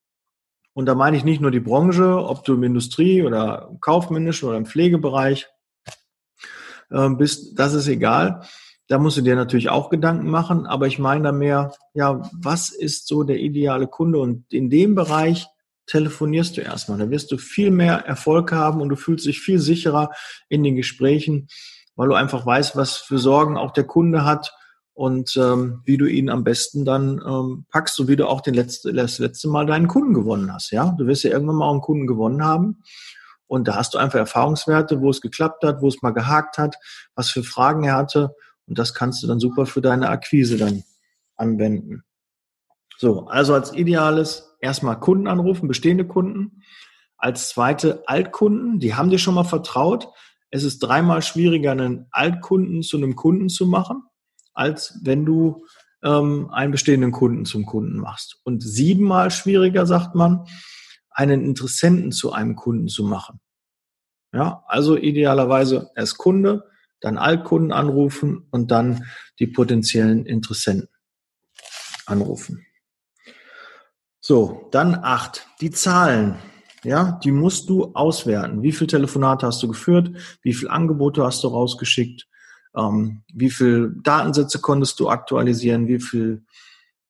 Und 0.73 0.87
da 0.87 0.97
meine 0.97 1.17
ich 1.17 1.23
nicht 1.23 1.41
nur 1.41 1.53
die 1.53 1.61
Branche, 1.61 2.17
ob 2.17 2.45
du 2.45 2.55
im 2.55 2.65
Industrie- 2.65 3.23
oder 3.23 3.69
im 3.71 3.79
kaufmännischen 3.79 4.49
oder 4.49 4.59
im 4.59 4.67
Pflegebereich 4.67 5.47
äh, 6.91 7.09
bist, 7.11 7.57
das 7.57 7.73
ist 7.73 7.87
egal. 7.87 8.43
Da 8.89 8.99
musst 8.99 9.17
du 9.17 9.23
dir 9.23 9.35
natürlich 9.35 9.69
auch 9.69 9.91
Gedanken 9.91 10.31
machen, 10.31 10.67
aber 10.67 10.87
ich 10.87 10.99
meine 10.99 11.25
da 11.25 11.33
mehr, 11.33 11.73
ja, 11.95 12.23
was 12.33 12.71
ist 12.71 13.09
so 13.09 13.25
der 13.25 13.41
ideale 13.41 13.89
Kunde? 13.89 14.19
Und 14.19 14.53
in 14.53 14.71
dem 14.71 14.95
Bereich 14.95 15.47
telefonierst 15.87 16.57
du 16.57 16.61
erstmal. 16.61 16.99
Da 16.99 17.11
wirst 17.11 17.33
du 17.33 17.39
viel 17.39 17.71
mehr 17.71 18.07
Erfolg 18.07 18.53
haben 18.53 18.81
und 18.81 18.89
du 18.89 18.97
fühlst 18.97 19.27
dich 19.27 19.41
viel 19.41 19.59
sicherer 19.59 20.11
in 20.49 20.63
den 20.63 20.77
Gesprächen, 20.77 21.49
weil 21.95 22.09
du 22.09 22.15
einfach 22.15 22.45
weißt, 22.45 22.77
was 22.77 22.97
für 22.97 23.19
Sorgen 23.19 23.57
auch 23.57 23.73
der 23.73 23.85
Kunde 23.85 24.25
hat 24.25 24.53
und 24.95 25.37
ähm, 25.37 25.83
wie 25.85 25.97
du 25.97 26.07
ihn 26.07 26.31
am 26.31 26.45
besten 26.45 26.85
dann 26.85 27.21
ähm, 27.27 27.67
packst, 27.71 27.97
so 27.97 28.09
wie 28.09 28.17
du 28.17 28.27
auch 28.27 28.41
den 28.41 28.55
letzte, 28.55 28.93
das 28.93 29.19
letzte 29.19 29.49
Mal 29.49 29.67
deinen 29.67 29.89
Kunden 29.89 30.15
gewonnen 30.15 30.53
hast. 30.53 30.71
Ja, 30.71 30.95
du 30.97 31.07
wirst 31.07 31.25
ja 31.25 31.31
irgendwann 31.31 31.57
mal 31.57 31.71
einen 31.71 31.81
Kunden 31.81 32.07
gewonnen 32.07 32.45
haben 32.45 32.83
und 33.47 33.69
da 33.69 33.77
hast 33.77 33.95
du 33.95 33.99
einfach 33.99 34.19
Erfahrungswerte, 34.19 35.01
wo 35.01 35.11
es 35.11 35.21
geklappt 35.21 35.65
hat, 35.65 35.83
wo 35.83 35.89
es 35.89 36.03
mal 36.03 36.13
gehakt 36.13 36.59
hat, 36.59 36.77
was 37.15 37.31
für 37.31 37.43
Fragen 37.43 37.85
er 37.85 37.95
hatte 37.95 38.35
und 38.67 38.79
das 38.79 38.95
kannst 38.95 39.23
du 39.23 39.27
dann 39.27 39.41
super 39.41 39.67
für 39.67 39.81
deine 39.81 40.09
Akquise 40.09 40.57
dann 40.57 40.85
anwenden. 41.37 42.03
So, 42.99 43.27
also 43.27 43.55
als 43.55 43.75
ideales 43.75 44.57
erstmal 44.61 44.99
Kunden 44.99 45.27
anrufen, 45.27 45.69
bestehende 45.69 46.07
Kunden. 46.07 46.63
Als 47.19 47.51
zweite 47.51 48.03
Altkunden, 48.07 48.79
die 48.79 48.95
haben 48.95 49.11
dir 49.11 49.19
schon 49.19 49.35
mal 49.35 49.45
vertraut. 49.45 50.09
Es 50.51 50.65
ist 50.65 50.79
dreimal 50.81 51.23
schwieriger, 51.23 51.73
einen 51.73 52.07
Altkunden 52.11 52.83
zu 52.83 52.97
einem 52.97 53.17
Kunden 53.17 53.49
zu 53.49 53.67
machen 53.67 54.03
als 54.57 54.99
wenn 55.03 55.25
du 55.25 55.67
ähm, 56.03 56.51
einen 56.51 56.73
bestehenden 56.73 57.13
Kunden 57.13 57.45
zum 57.45 57.67
Kunden 57.67 57.99
machst. 57.99 58.41
Und 58.43 58.63
siebenmal 58.63 59.31
schwieriger, 59.31 59.87
sagt 59.87 60.15
man, 60.15 60.47
einen 61.11 61.45
Interessenten 61.45 62.11
zu 62.11 62.33
einem 62.33 62.57
Kunden 62.57 62.89
zu 62.89 63.05
machen. 63.05 63.41
Ja, 64.33 64.65
also 64.67 64.97
idealerweise 64.97 65.91
erst 65.95 66.19
Kunde, 66.19 66.65
dann 67.01 67.19
Altkunden 67.19 67.73
anrufen 67.73 68.47
und 68.51 68.71
dann 68.71 69.05
die 69.39 69.47
potenziellen 69.47 70.27
Interessenten 70.27 70.89
anrufen. 72.07 72.65
So, 74.21 74.69
dann 74.73 74.95
acht. 74.95 75.47
Die 75.61 75.71
Zahlen. 75.71 76.37
Ja, 76.85 77.19
die 77.23 77.33
musst 77.33 77.69
du 77.69 77.93
auswerten. 77.95 78.63
Wie 78.63 78.73
viel 78.73 78.87
Telefonate 78.87 79.47
hast 79.47 79.63
du 79.63 79.69
geführt? 79.69 80.11
Wie 80.43 80.55
viel 80.55 80.69
Angebote 80.69 81.25
hast 81.25 81.43
du 81.45 81.49
rausgeschickt? 81.49 82.29
ähm, 82.77 83.23
wie 83.33 83.51
viel 83.51 83.97
Datensätze 84.03 84.61
konntest 84.61 85.01
du 85.01 85.09
aktualisieren, 85.09 85.89
wie 85.89 86.01
viel 86.01 86.45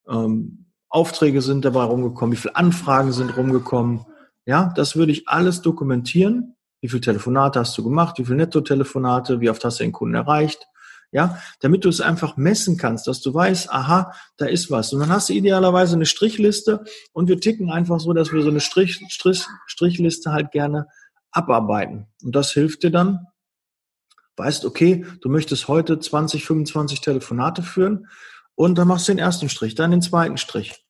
ähm, 0.08 0.66
Aufträge 0.88 1.42
sind 1.42 1.64
dabei 1.64 1.82
rumgekommen, 1.82 2.32
wie 2.32 2.40
viele 2.40 2.56
Anfragen 2.56 3.12
sind 3.12 3.36
rumgekommen. 3.36 4.06
Ja, 4.46 4.72
das 4.76 4.96
würde 4.96 5.12
ich 5.12 5.28
alles 5.28 5.60
dokumentieren. 5.60 6.54
Wie 6.80 6.88
viele 6.88 7.00
Telefonate 7.00 7.60
hast 7.60 7.76
du 7.78 7.84
gemacht? 7.84 8.18
Wie 8.18 8.24
viele 8.24 8.36
Netto-Telefonate? 8.36 9.40
Wie 9.40 9.50
oft 9.50 9.64
hast 9.64 9.80
du 9.80 9.84
den 9.84 9.92
Kunden 9.92 10.14
erreicht? 10.14 10.66
Ja, 11.12 11.38
damit 11.60 11.84
du 11.84 11.88
es 11.88 12.00
einfach 12.00 12.36
messen 12.36 12.76
kannst, 12.76 13.06
dass 13.06 13.20
du 13.20 13.32
weißt, 13.32 13.70
aha, 13.72 14.12
da 14.36 14.46
ist 14.46 14.70
was. 14.70 14.92
Und 14.92 15.00
dann 15.00 15.10
hast 15.10 15.28
du 15.28 15.34
idealerweise 15.34 15.94
eine 15.94 16.04
Strichliste 16.04 16.84
und 17.12 17.28
wir 17.28 17.40
ticken 17.40 17.70
einfach 17.70 18.00
so, 18.00 18.12
dass 18.12 18.32
wir 18.32 18.42
so 18.42 18.50
eine 18.50 18.60
Strich, 18.60 19.00
Strich, 19.08 19.46
Strichliste 19.66 20.32
halt 20.32 20.50
gerne 20.50 20.88
abarbeiten. 21.30 22.06
Und 22.22 22.34
das 22.34 22.52
hilft 22.52 22.82
dir 22.82 22.90
dann, 22.90 23.26
weißt, 24.36 24.64
okay, 24.64 25.06
du 25.20 25.28
möchtest 25.28 25.68
heute 25.68 25.98
20, 25.98 26.44
25 26.44 27.00
Telefonate 27.00 27.62
führen 27.62 28.08
und 28.54 28.76
dann 28.76 28.88
machst 28.88 29.08
du 29.08 29.12
den 29.12 29.18
ersten 29.18 29.48
Strich, 29.48 29.74
dann 29.74 29.92
den 29.92 30.02
zweiten 30.02 30.36
Strich. 30.36 30.85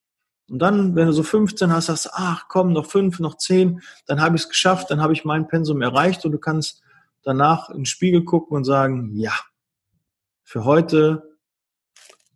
Und 0.48 0.60
dann, 0.60 0.94
wenn 0.94 1.06
du 1.06 1.12
so 1.12 1.22
15 1.22 1.72
hast, 1.72 1.86
sagst 1.86 2.06
du, 2.06 2.10
ach 2.12 2.46
komm, 2.48 2.72
noch 2.72 2.86
fünf, 2.86 3.18
noch 3.18 3.36
zehn, 3.36 3.80
dann 4.06 4.20
habe 4.20 4.36
ich 4.36 4.42
es 4.42 4.48
geschafft, 4.48 4.90
dann 4.90 5.00
habe 5.00 5.12
ich 5.12 5.24
mein 5.24 5.48
Pensum 5.48 5.82
erreicht 5.82 6.24
und 6.24 6.32
du 6.32 6.38
kannst 6.38 6.82
danach 7.22 7.70
in 7.70 7.78
den 7.78 7.86
Spiegel 7.86 8.24
gucken 8.24 8.56
und 8.56 8.64
sagen, 8.64 9.16
ja, 9.16 9.32
für 10.44 10.64
heute 10.64 11.36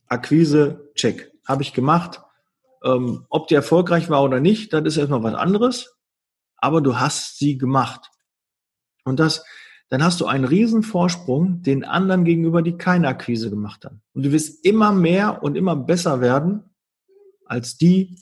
Akquise, 0.08 0.90
check, 0.96 1.30
habe 1.46 1.62
ich 1.62 1.72
gemacht. 1.72 2.20
Ähm, 2.82 3.26
ob 3.28 3.46
die 3.46 3.54
erfolgreich 3.54 4.10
war 4.10 4.24
oder 4.24 4.40
nicht, 4.40 4.72
das 4.72 4.84
ist 4.84 4.96
erstmal 4.96 5.22
was 5.22 5.34
anderes, 5.34 5.94
aber 6.56 6.80
du 6.80 6.98
hast 6.98 7.38
sie 7.38 7.58
gemacht. 7.58 8.10
Und 9.04 9.20
das, 9.20 9.44
dann 9.88 10.02
hast 10.02 10.20
du 10.20 10.26
einen 10.26 10.44
riesen 10.44 10.82
Vorsprung 10.82 11.62
den 11.62 11.84
anderen 11.84 12.24
gegenüber, 12.24 12.62
die 12.62 12.76
keine 12.76 13.06
Akquise 13.06 13.50
gemacht 13.50 13.84
haben. 13.84 14.02
Und 14.14 14.24
du 14.24 14.32
wirst 14.32 14.64
immer 14.64 14.90
mehr 14.92 15.42
und 15.44 15.56
immer 15.56 15.76
besser 15.76 16.20
werden 16.20 16.69
als 17.50 17.76
die, 17.76 18.18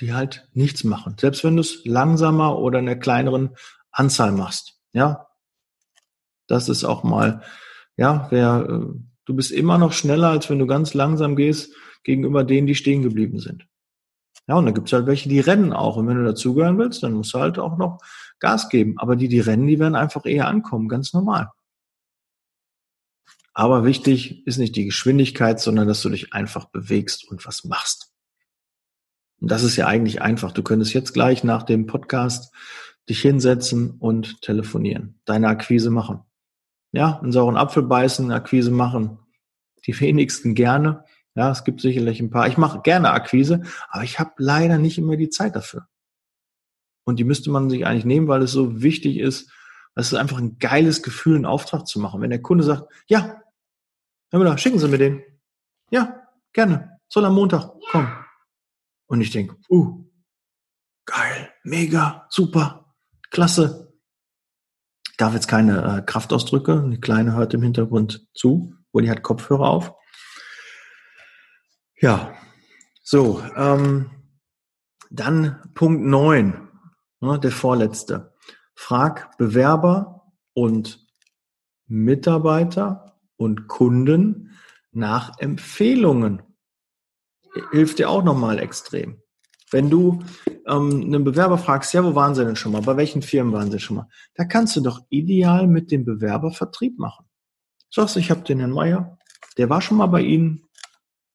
die 0.00 0.12
halt 0.12 0.48
nichts 0.52 0.84
machen. 0.84 1.16
Selbst 1.20 1.44
wenn 1.44 1.56
du 1.56 1.60
es 1.60 1.84
langsamer 1.84 2.58
oder 2.58 2.78
in 2.78 2.88
einer 2.88 2.98
kleineren 2.98 3.56
Anzahl 3.92 4.32
machst. 4.32 4.80
Ja, 4.92 5.28
das 6.46 6.68
ist 6.68 6.84
auch 6.84 7.04
mal, 7.04 7.42
ja, 7.96 8.26
wer, 8.30 8.66
äh, 8.68 8.98
du 9.24 9.34
bist 9.34 9.50
immer 9.52 9.78
noch 9.78 9.92
schneller, 9.92 10.30
als 10.30 10.50
wenn 10.50 10.58
du 10.58 10.66
ganz 10.66 10.94
langsam 10.94 11.36
gehst 11.36 11.74
gegenüber 12.02 12.44
denen, 12.44 12.66
die 12.66 12.74
stehen 12.74 13.02
geblieben 13.02 13.38
sind. 13.38 13.66
Ja, 14.46 14.56
und 14.56 14.66
da 14.66 14.72
gibt's 14.72 14.92
halt 14.92 15.06
welche, 15.06 15.28
die 15.28 15.40
rennen 15.40 15.72
auch. 15.72 15.96
Und 15.96 16.06
wenn 16.06 16.18
du 16.18 16.24
dazugehören 16.24 16.78
willst, 16.78 17.02
dann 17.02 17.12
musst 17.12 17.32
du 17.32 17.38
halt 17.38 17.58
auch 17.58 17.78
noch 17.78 18.00
Gas 18.40 18.68
geben. 18.68 18.98
Aber 18.98 19.16
die, 19.16 19.28
die 19.28 19.40
rennen, 19.40 19.66
die 19.66 19.78
werden 19.78 19.94
einfach 19.94 20.26
eher 20.26 20.48
ankommen, 20.48 20.88
ganz 20.88 21.12
normal. 21.14 21.50
Aber 23.54 23.84
wichtig 23.84 24.46
ist 24.46 24.58
nicht 24.58 24.74
die 24.76 24.84
Geschwindigkeit, 24.84 25.60
sondern 25.60 25.86
dass 25.86 26.02
du 26.02 26.10
dich 26.10 26.32
einfach 26.32 26.66
bewegst 26.66 27.26
und 27.28 27.46
was 27.46 27.64
machst. 27.64 28.13
Und 29.40 29.50
das 29.50 29.62
ist 29.62 29.76
ja 29.76 29.86
eigentlich 29.86 30.22
einfach. 30.22 30.52
Du 30.52 30.62
könntest 30.62 30.94
jetzt 30.94 31.12
gleich 31.12 31.44
nach 31.44 31.62
dem 31.62 31.86
Podcast 31.86 32.54
dich 33.08 33.20
hinsetzen 33.20 33.92
und 33.98 34.40
telefonieren, 34.42 35.20
deine 35.24 35.48
Akquise 35.48 35.90
machen. 35.90 36.20
Ja, 36.92 37.18
einen 37.20 37.32
sauren 37.32 37.56
Apfel 37.56 37.82
beißen, 37.82 38.30
Akquise 38.30 38.70
machen. 38.70 39.18
Die 39.86 39.98
wenigsten 40.00 40.54
gerne. 40.54 41.04
Ja, 41.34 41.50
es 41.50 41.64
gibt 41.64 41.80
sicherlich 41.80 42.20
ein 42.20 42.30
paar. 42.30 42.46
Ich 42.46 42.56
mache 42.56 42.80
gerne 42.82 43.10
Akquise, 43.10 43.62
aber 43.88 44.04
ich 44.04 44.18
habe 44.18 44.32
leider 44.38 44.78
nicht 44.78 44.98
immer 44.98 45.16
die 45.16 45.28
Zeit 45.28 45.56
dafür. 45.56 45.88
Und 47.04 47.18
die 47.18 47.24
müsste 47.24 47.50
man 47.50 47.68
sich 47.68 47.84
eigentlich 47.84 48.04
nehmen, 48.04 48.28
weil 48.28 48.42
es 48.42 48.52
so 48.52 48.82
wichtig 48.82 49.18
ist. 49.18 49.50
Es 49.96 50.12
ist 50.12 50.18
einfach 50.18 50.38
ein 50.38 50.58
geiles 50.58 51.02
Gefühl, 51.02 51.36
einen 51.36 51.46
Auftrag 51.46 51.86
zu 51.86 52.00
machen. 52.00 52.20
Wenn 52.20 52.30
der 52.30 52.42
Kunde 52.42 52.64
sagt, 52.64 52.90
ja, 53.06 53.42
Herr 54.30 54.38
Müller, 54.38 54.58
schicken 54.58 54.78
Sie 54.78 54.88
mir 54.88 54.98
den. 54.98 55.22
Ja, 55.90 56.28
gerne. 56.52 56.98
Soll 57.08 57.24
am 57.24 57.34
Montag 57.34 57.70
kommen. 57.90 58.23
Und 59.06 59.20
ich 59.20 59.30
denke, 59.30 59.56
uh, 59.68 60.04
geil, 61.04 61.52
mega, 61.62 62.26
super, 62.30 62.94
klasse. 63.30 63.92
Ich 65.10 65.16
darf 65.16 65.34
jetzt 65.34 65.46
keine 65.46 65.98
äh, 65.98 66.02
Kraftausdrücke. 66.02 66.82
Eine 66.82 66.98
Kleine 66.98 67.34
hört 67.34 67.54
im 67.54 67.62
Hintergrund 67.62 68.26
zu, 68.34 68.74
wo 68.92 69.00
die 69.00 69.10
hat 69.10 69.22
Kopfhörer 69.22 69.68
auf. 69.68 69.94
Ja, 72.00 72.34
so, 73.02 73.42
ähm, 73.56 74.10
dann 75.10 75.62
Punkt 75.74 76.02
neun, 76.02 76.68
ne, 77.20 77.38
der 77.38 77.52
vorletzte. 77.52 78.34
Frag 78.74 79.36
Bewerber 79.38 80.32
und 80.54 81.06
Mitarbeiter 81.86 83.18
und 83.36 83.68
Kunden 83.68 84.58
nach 84.90 85.38
Empfehlungen. 85.38 86.42
Hilft 87.72 87.98
dir 87.98 88.10
auch 88.10 88.24
nochmal 88.24 88.58
extrem. 88.58 89.20
Wenn 89.70 89.90
du 89.90 90.22
ähm, 90.66 91.02
einen 91.02 91.24
Bewerber 91.24 91.58
fragst, 91.58 91.94
ja, 91.94 92.04
wo 92.04 92.14
waren 92.14 92.34
sie 92.34 92.44
denn 92.44 92.56
schon 92.56 92.72
mal? 92.72 92.82
Bei 92.82 92.96
welchen 92.96 93.22
Firmen 93.22 93.52
waren 93.52 93.70
sie 93.70 93.80
schon 93.80 93.96
mal? 93.96 94.08
Da 94.34 94.44
kannst 94.44 94.76
du 94.76 94.80
doch 94.80 95.00
ideal 95.08 95.66
mit 95.66 95.90
dem 95.90 96.04
Bewerber 96.04 96.50
Vertrieb 96.50 96.98
machen. 96.98 97.26
Sagst, 97.90 98.16
ich 98.16 98.30
habe 98.30 98.42
den 98.42 98.58
Herrn 98.58 98.70
Meier, 98.70 99.18
der 99.56 99.70
war 99.70 99.80
schon 99.80 99.96
mal 99.96 100.06
bei 100.06 100.20
Ihnen 100.20 100.64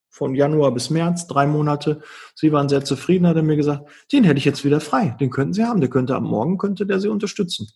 von 0.09 0.35
Januar 0.35 0.73
bis 0.73 0.89
März, 0.89 1.27
drei 1.27 1.47
Monate. 1.47 2.01
Sie 2.35 2.51
waren 2.51 2.67
sehr 2.67 2.83
zufrieden, 2.83 3.27
hat 3.27 3.37
er 3.37 3.43
mir 3.43 3.55
gesagt, 3.55 3.89
den 4.11 4.25
hätte 4.25 4.37
ich 4.37 4.45
jetzt 4.45 4.65
wieder 4.65 4.81
frei. 4.81 5.15
Den 5.19 5.29
könnten 5.29 5.53
Sie 5.53 5.63
haben. 5.63 5.79
Der 5.79 5.89
könnte 5.89 6.15
ab 6.15 6.23
morgen, 6.23 6.57
könnte 6.57 6.85
der 6.85 6.99
Sie 6.99 7.07
unterstützen. 7.07 7.69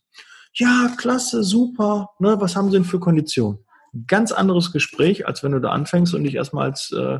Ja, 0.53 0.91
klasse, 0.97 1.43
super. 1.43 2.09
Ne, 2.19 2.39
was 2.39 2.55
haben 2.55 2.69
Sie 2.69 2.77
denn 2.77 2.85
für 2.85 2.99
Konditionen? 2.99 3.59
Ganz 4.07 4.31
anderes 4.31 4.71
Gespräch, 4.71 5.27
als 5.27 5.43
wenn 5.43 5.53
du 5.53 5.59
da 5.59 5.69
anfängst 5.69 6.13
und 6.13 6.23
dich 6.23 6.35
erstmal 6.35 6.69
als 6.69 6.91
äh, 6.91 7.19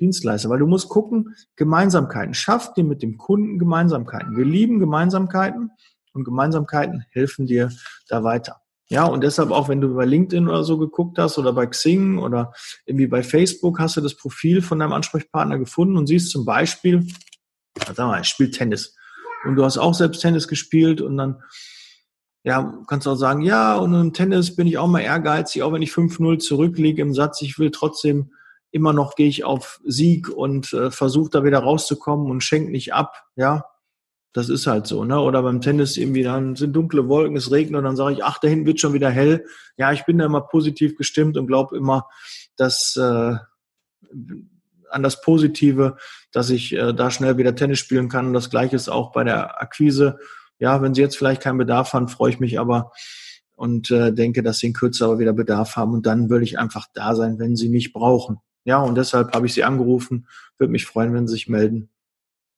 Dienstleister, 0.00 0.48
weil 0.48 0.58
du 0.58 0.66
musst 0.66 0.88
gucken, 0.88 1.36
Gemeinsamkeiten. 1.56 2.34
Schaff 2.34 2.74
dir 2.74 2.84
mit 2.84 3.02
dem 3.02 3.18
Kunden 3.18 3.58
Gemeinsamkeiten. 3.58 4.36
Wir 4.36 4.44
lieben 4.44 4.78
Gemeinsamkeiten 4.78 5.70
und 6.12 6.24
Gemeinsamkeiten 6.24 7.04
helfen 7.10 7.46
dir 7.46 7.70
da 8.08 8.24
weiter. 8.24 8.60
Ja, 8.88 9.04
und 9.04 9.22
deshalb 9.22 9.52
auch, 9.52 9.68
wenn 9.68 9.80
du 9.80 9.94
bei 9.94 10.04
LinkedIn 10.04 10.48
oder 10.48 10.64
so 10.64 10.76
geguckt 10.76 11.16
hast 11.16 11.38
oder 11.38 11.52
bei 11.52 11.66
Xing 11.66 12.18
oder 12.18 12.52
irgendwie 12.86 13.06
bei 13.06 13.22
Facebook, 13.22 13.78
hast 13.78 13.96
du 13.96 14.00
das 14.00 14.16
Profil 14.16 14.62
von 14.62 14.80
deinem 14.80 14.92
Ansprechpartner 14.92 15.60
gefunden 15.60 15.96
und 15.96 16.08
siehst 16.08 16.30
zum 16.30 16.44
Beispiel, 16.44 17.06
sag 17.86 17.98
mal, 17.98 18.18
er 18.18 18.24
spielt 18.24 18.56
Tennis. 18.56 18.96
Und 19.44 19.54
du 19.54 19.64
hast 19.64 19.78
auch 19.78 19.94
selbst 19.94 20.20
Tennis 20.20 20.48
gespielt 20.48 21.00
und 21.00 21.16
dann, 21.16 21.40
ja, 22.42 22.82
kannst 22.88 23.06
du 23.06 23.10
auch 23.10 23.16
sagen, 23.16 23.42
ja, 23.42 23.76
und 23.76 23.94
im 23.94 24.12
Tennis 24.12 24.56
bin 24.56 24.66
ich 24.66 24.76
auch 24.76 24.88
mal 24.88 25.00
ehrgeizig, 25.00 25.62
auch 25.62 25.72
wenn 25.72 25.82
ich 25.82 25.92
5-0 25.92 26.38
zurückliege 26.38 27.00
im 27.00 27.14
Satz, 27.14 27.42
ich 27.42 27.60
will 27.60 27.70
trotzdem 27.70 28.32
immer 28.70 28.92
noch 28.92 29.14
gehe 29.16 29.28
ich 29.28 29.44
auf 29.44 29.80
Sieg 29.84 30.28
und 30.28 30.72
äh, 30.72 30.90
versuche 30.90 31.30
da 31.30 31.44
wieder 31.44 31.58
rauszukommen 31.60 32.30
und 32.30 32.42
schenk 32.42 32.70
nicht 32.70 32.94
ab, 32.94 33.24
ja. 33.36 33.64
Das 34.32 34.48
ist 34.48 34.68
halt 34.68 34.86
so, 34.86 35.04
ne? 35.04 35.20
Oder 35.20 35.42
beim 35.42 35.60
Tennis 35.60 35.96
irgendwie, 35.96 36.22
dann 36.22 36.54
sind 36.54 36.72
dunkle 36.72 37.08
Wolken, 37.08 37.36
es 37.36 37.50
regnet 37.50 37.78
und 37.78 37.84
dann 37.84 37.96
sage 37.96 38.14
ich, 38.14 38.22
ach, 38.22 38.38
da 38.38 38.46
hinten 38.46 38.64
wird 38.64 38.78
schon 38.78 38.92
wieder 38.92 39.10
hell. 39.10 39.44
Ja, 39.76 39.90
ich 39.90 40.04
bin 40.04 40.18
da 40.18 40.26
immer 40.26 40.42
positiv 40.42 40.96
gestimmt 40.96 41.36
und 41.36 41.48
glaube 41.48 41.76
immer, 41.76 42.06
dass 42.54 42.96
äh, 42.96 43.34
an 44.90 45.02
das 45.02 45.20
Positive, 45.20 45.96
dass 46.32 46.50
ich 46.50 46.72
äh, 46.72 46.92
da 46.92 47.10
schnell 47.10 47.38
wieder 47.38 47.56
Tennis 47.56 47.80
spielen 47.80 48.08
kann. 48.08 48.26
Und 48.26 48.32
das 48.32 48.50
gleiche 48.50 48.76
ist 48.76 48.88
auch 48.88 49.12
bei 49.12 49.24
der 49.24 49.60
Akquise. 49.60 50.18
Ja, 50.58 50.82
wenn 50.82 50.94
Sie 50.94 51.00
jetzt 51.00 51.16
vielleicht 51.16 51.42
keinen 51.42 51.58
Bedarf 51.58 51.92
haben, 51.92 52.08
freue 52.08 52.30
ich 52.30 52.40
mich 52.40 52.60
aber 52.60 52.92
und 53.56 53.90
äh, 53.90 54.12
denke, 54.12 54.42
dass 54.42 54.58
Sie 54.58 54.68
in 54.68 54.72
Kürze 54.74 55.04
aber 55.04 55.18
wieder 55.18 55.32
Bedarf 55.32 55.76
haben. 55.76 55.92
Und 55.92 56.06
dann 56.06 56.30
würde 56.30 56.44
ich 56.44 56.58
einfach 56.58 56.86
da 56.94 57.14
sein, 57.14 57.38
wenn 57.38 57.56
Sie 57.56 57.68
mich 57.68 57.92
brauchen. 57.92 58.38
Ja, 58.64 58.78
und 58.78 58.94
deshalb 58.94 59.34
habe 59.34 59.46
ich 59.46 59.54
Sie 59.54 59.64
angerufen. 59.64 60.26
Würde 60.58 60.72
mich 60.72 60.86
freuen, 60.86 61.14
wenn 61.14 61.26
Sie 61.26 61.32
sich 61.32 61.48
melden, 61.48 61.90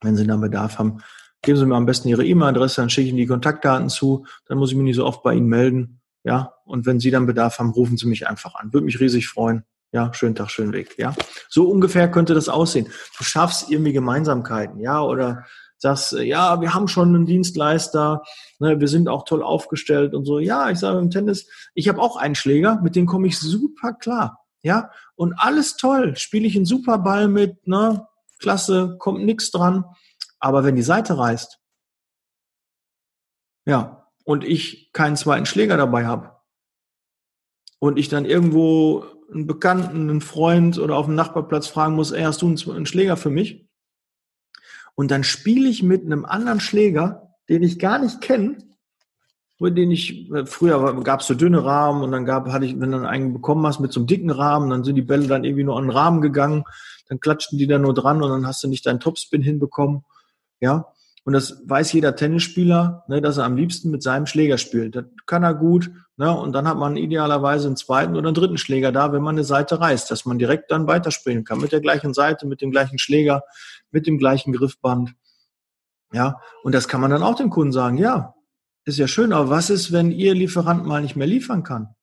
wenn 0.02 0.16
Sie 0.16 0.26
da 0.26 0.36
Bedarf 0.36 0.78
haben. 0.78 1.02
Geben 1.42 1.58
Sie 1.58 1.66
mir 1.66 1.76
am 1.76 1.86
besten 1.86 2.08
Ihre 2.08 2.24
E-Mail-Adresse, 2.24 2.80
dann 2.80 2.90
schicke 2.90 3.06
ich 3.06 3.10
Ihnen 3.10 3.18
die 3.18 3.26
Kontaktdaten 3.26 3.88
zu. 3.88 4.26
Dann 4.46 4.58
muss 4.58 4.70
ich 4.70 4.76
mich 4.76 4.84
nicht 4.84 4.96
so 4.96 5.06
oft 5.06 5.22
bei 5.22 5.34
Ihnen 5.34 5.48
melden. 5.48 6.00
Ja, 6.24 6.54
und 6.64 6.86
wenn 6.86 7.00
Sie 7.00 7.10
dann 7.10 7.26
Bedarf 7.26 7.58
haben, 7.58 7.70
rufen 7.70 7.96
Sie 7.96 8.06
mich 8.06 8.28
einfach 8.28 8.54
an. 8.54 8.72
Würde 8.72 8.84
mich 8.84 9.00
riesig 9.00 9.28
freuen. 9.28 9.64
Ja, 9.92 10.14
schönen 10.14 10.34
Tag, 10.34 10.50
schönen 10.50 10.72
Weg. 10.72 10.96
Ja, 10.98 11.14
so 11.48 11.68
ungefähr 11.68 12.10
könnte 12.10 12.34
das 12.34 12.48
aussehen. 12.48 12.86
Du 13.18 13.24
schaffst 13.24 13.70
irgendwie 13.70 13.92
Gemeinsamkeiten. 13.92 14.80
Ja, 14.80 15.02
oder 15.02 15.44
sagst, 15.82 16.12
ja, 16.12 16.60
wir 16.60 16.72
haben 16.72 16.88
schon 16.88 17.08
einen 17.08 17.26
Dienstleister, 17.26 18.22
ne, 18.58 18.80
wir 18.80 18.88
sind 18.88 19.08
auch 19.08 19.24
toll 19.24 19.42
aufgestellt 19.42 20.14
und 20.14 20.24
so. 20.24 20.38
Ja, 20.38 20.70
ich 20.70 20.78
sage 20.78 20.98
im 20.98 21.10
Tennis, 21.10 21.48
ich 21.74 21.88
habe 21.88 22.00
auch 22.00 22.16
einen 22.16 22.36
Schläger, 22.36 22.80
mit 22.82 22.96
dem 22.96 23.06
komme 23.06 23.26
ich 23.26 23.38
super 23.38 23.92
klar. 23.92 24.41
Ja, 24.62 24.90
und 25.16 25.34
alles 25.38 25.76
toll, 25.76 26.16
spiele 26.16 26.46
ich 26.46 26.56
einen 26.56 26.66
super 26.66 26.98
Ball 26.98 27.28
mit, 27.28 27.66
ne, 27.66 28.06
klasse, 28.38 28.96
kommt 28.98 29.24
nichts 29.24 29.50
dran. 29.50 29.84
Aber 30.38 30.64
wenn 30.64 30.76
die 30.76 30.82
Seite 30.82 31.18
reißt, 31.18 31.58
ja, 33.66 34.08
und 34.24 34.44
ich 34.44 34.92
keinen 34.92 35.16
zweiten 35.16 35.46
Schläger 35.46 35.76
dabei 35.76 36.06
habe 36.06 36.36
und 37.78 37.98
ich 37.98 38.08
dann 38.08 38.24
irgendwo 38.24 39.04
einen 39.32 39.46
Bekannten, 39.46 40.10
einen 40.10 40.20
Freund 40.20 40.78
oder 40.78 40.96
auf 40.96 41.06
dem 41.06 41.14
Nachbarplatz 41.14 41.66
fragen 41.66 41.94
muss, 41.94 42.12
ey, 42.12 42.22
hast 42.22 42.42
du 42.42 42.46
einen 42.46 42.86
Schläger 42.86 43.16
für 43.16 43.30
mich? 43.30 43.68
Und 44.94 45.10
dann 45.10 45.24
spiele 45.24 45.68
ich 45.68 45.82
mit 45.82 46.04
einem 46.04 46.24
anderen 46.24 46.60
Schläger, 46.60 47.34
den 47.48 47.62
ich 47.62 47.78
gar 47.78 47.98
nicht 47.98 48.20
kenne, 48.20 48.58
den 49.70 49.90
ich, 49.90 50.30
früher 50.46 51.02
gab 51.02 51.20
es 51.20 51.26
so 51.26 51.34
dünne 51.34 51.64
Rahmen 51.64 52.02
und 52.02 52.12
dann 52.12 52.24
gab, 52.24 52.48
hatte 52.48 52.64
ich, 52.64 52.78
wenn 52.80 52.90
du 52.90 53.06
einen 53.06 53.32
bekommen 53.32 53.66
hast 53.66 53.80
mit 53.80 53.92
so 53.92 54.00
einem 54.00 54.06
dicken 54.06 54.30
Rahmen, 54.30 54.70
dann 54.70 54.84
sind 54.84 54.96
die 54.96 55.02
Bälle 55.02 55.26
dann 55.26 55.44
irgendwie 55.44 55.64
nur 55.64 55.76
an 55.76 55.84
den 55.84 55.90
Rahmen 55.90 56.20
gegangen, 56.20 56.64
dann 57.08 57.20
klatschten 57.20 57.58
die 57.58 57.66
da 57.66 57.78
nur 57.78 57.94
dran 57.94 58.22
und 58.22 58.30
dann 58.30 58.46
hast 58.46 58.62
du 58.62 58.68
nicht 58.68 58.86
deinen 58.86 59.00
Topspin 59.00 59.42
hinbekommen 59.42 60.04
ja. 60.62 60.86
Und 61.24 61.34
das 61.34 61.62
weiß 61.66 61.92
jeder 61.92 62.16
Tennisspieler, 62.16 63.04
ne, 63.06 63.20
dass 63.20 63.36
er 63.36 63.44
am 63.44 63.56
liebsten 63.56 63.90
mit 63.90 64.02
seinem 64.02 64.26
Schläger 64.26 64.58
spielt. 64.58 64.96
Das 64.96 65.04
kann 65.26 65.44
er 65.44 65.54
gut. 65.54 65.90
Ne, 66.16 66.36
und 66.36 66.52
dann 66.52 66.66
hat 66.66 66.78
man 66.78 66.96
idealerweise 66.96 67.66
einen 67.66 67.76
zweiten 67.76 68.16
oder 68.16 68.28
einen 68.28 68.34
dritten 68.34 68.58
Schläger 68.58 68.90
da, 68.90 69.12
wenn 69.12 69.22
man 69.22 69.36
eine 69.36 69.44
Seite 69.44 69.80
reißt, 69.80 70.10
dass 70.10 70.24
man 70.24 70.38
direkt 70.38 70.70
dann 70.70 70.86
weiterspielen 70.86 71.44
kann 71.44 71.60
mit 71.60 71.72
der 71.72 71.80
gleichen 71.80 72.14
Seite, 72.14 72.46
mit 72.46 72.60
dem 72.60 72.70
gleichen 72.70 72.98
Schläger, 72.98 73.42
mit 73.90 74.06
dem 74.06 74.18
gleichen 74.18 74.52
Griffband. 74.52 75.14
Ja, 76.12 76.40
und 76.62 76.74
das 76.74 76.88
kann 76.88 77.00
man 77.00 77.10
dann 77.10 77.22
auch 77.22 77.36
dem 77.36 77.50
Kunden 77.50 77.72
sagen. 77.72 77.98
Ja, 77.98 78.34
ist 78.84 78.98
ja 78.98 79.08
schön, 79.08 79.32
aber 79.32 79.50
was 79.50 79.70
ist, 79.70 79.92
wenn 79.92 80.10
Ihr 80.10 80.34
Lieferant 80.34 80.84
mal 80.84 81.02
nicht 81.02 81.16
mehr 81.16 81.26
liefern 81.26 81.62
kann? 81.62 81.94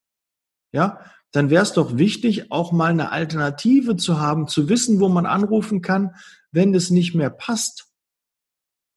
Ja, 0.72 1.00
dann 1.32 1.50
wäre 1.50 1.64
es 1.64 1.74
doch 1.74 1.98
wichtig, 1.98 2.52
auch 2.52 2.72
mal 2.72 2.92
eine 2.92 3.12
Alternative 3.12 3.96
zu 3.96 4.20
haben, 4.20 4.48
zu 4.48 4.70
wissen, 4.70 5.00
wo 5.00 5.10
man 5.10 5.26
anrufen 5.26 5.82
kann, 5.82 6.16
wenn 6.52 6.74
es 6.74 6.90
nicht 6.90 7.16
mehr 7.16 7.30
passt. 7.30 7.88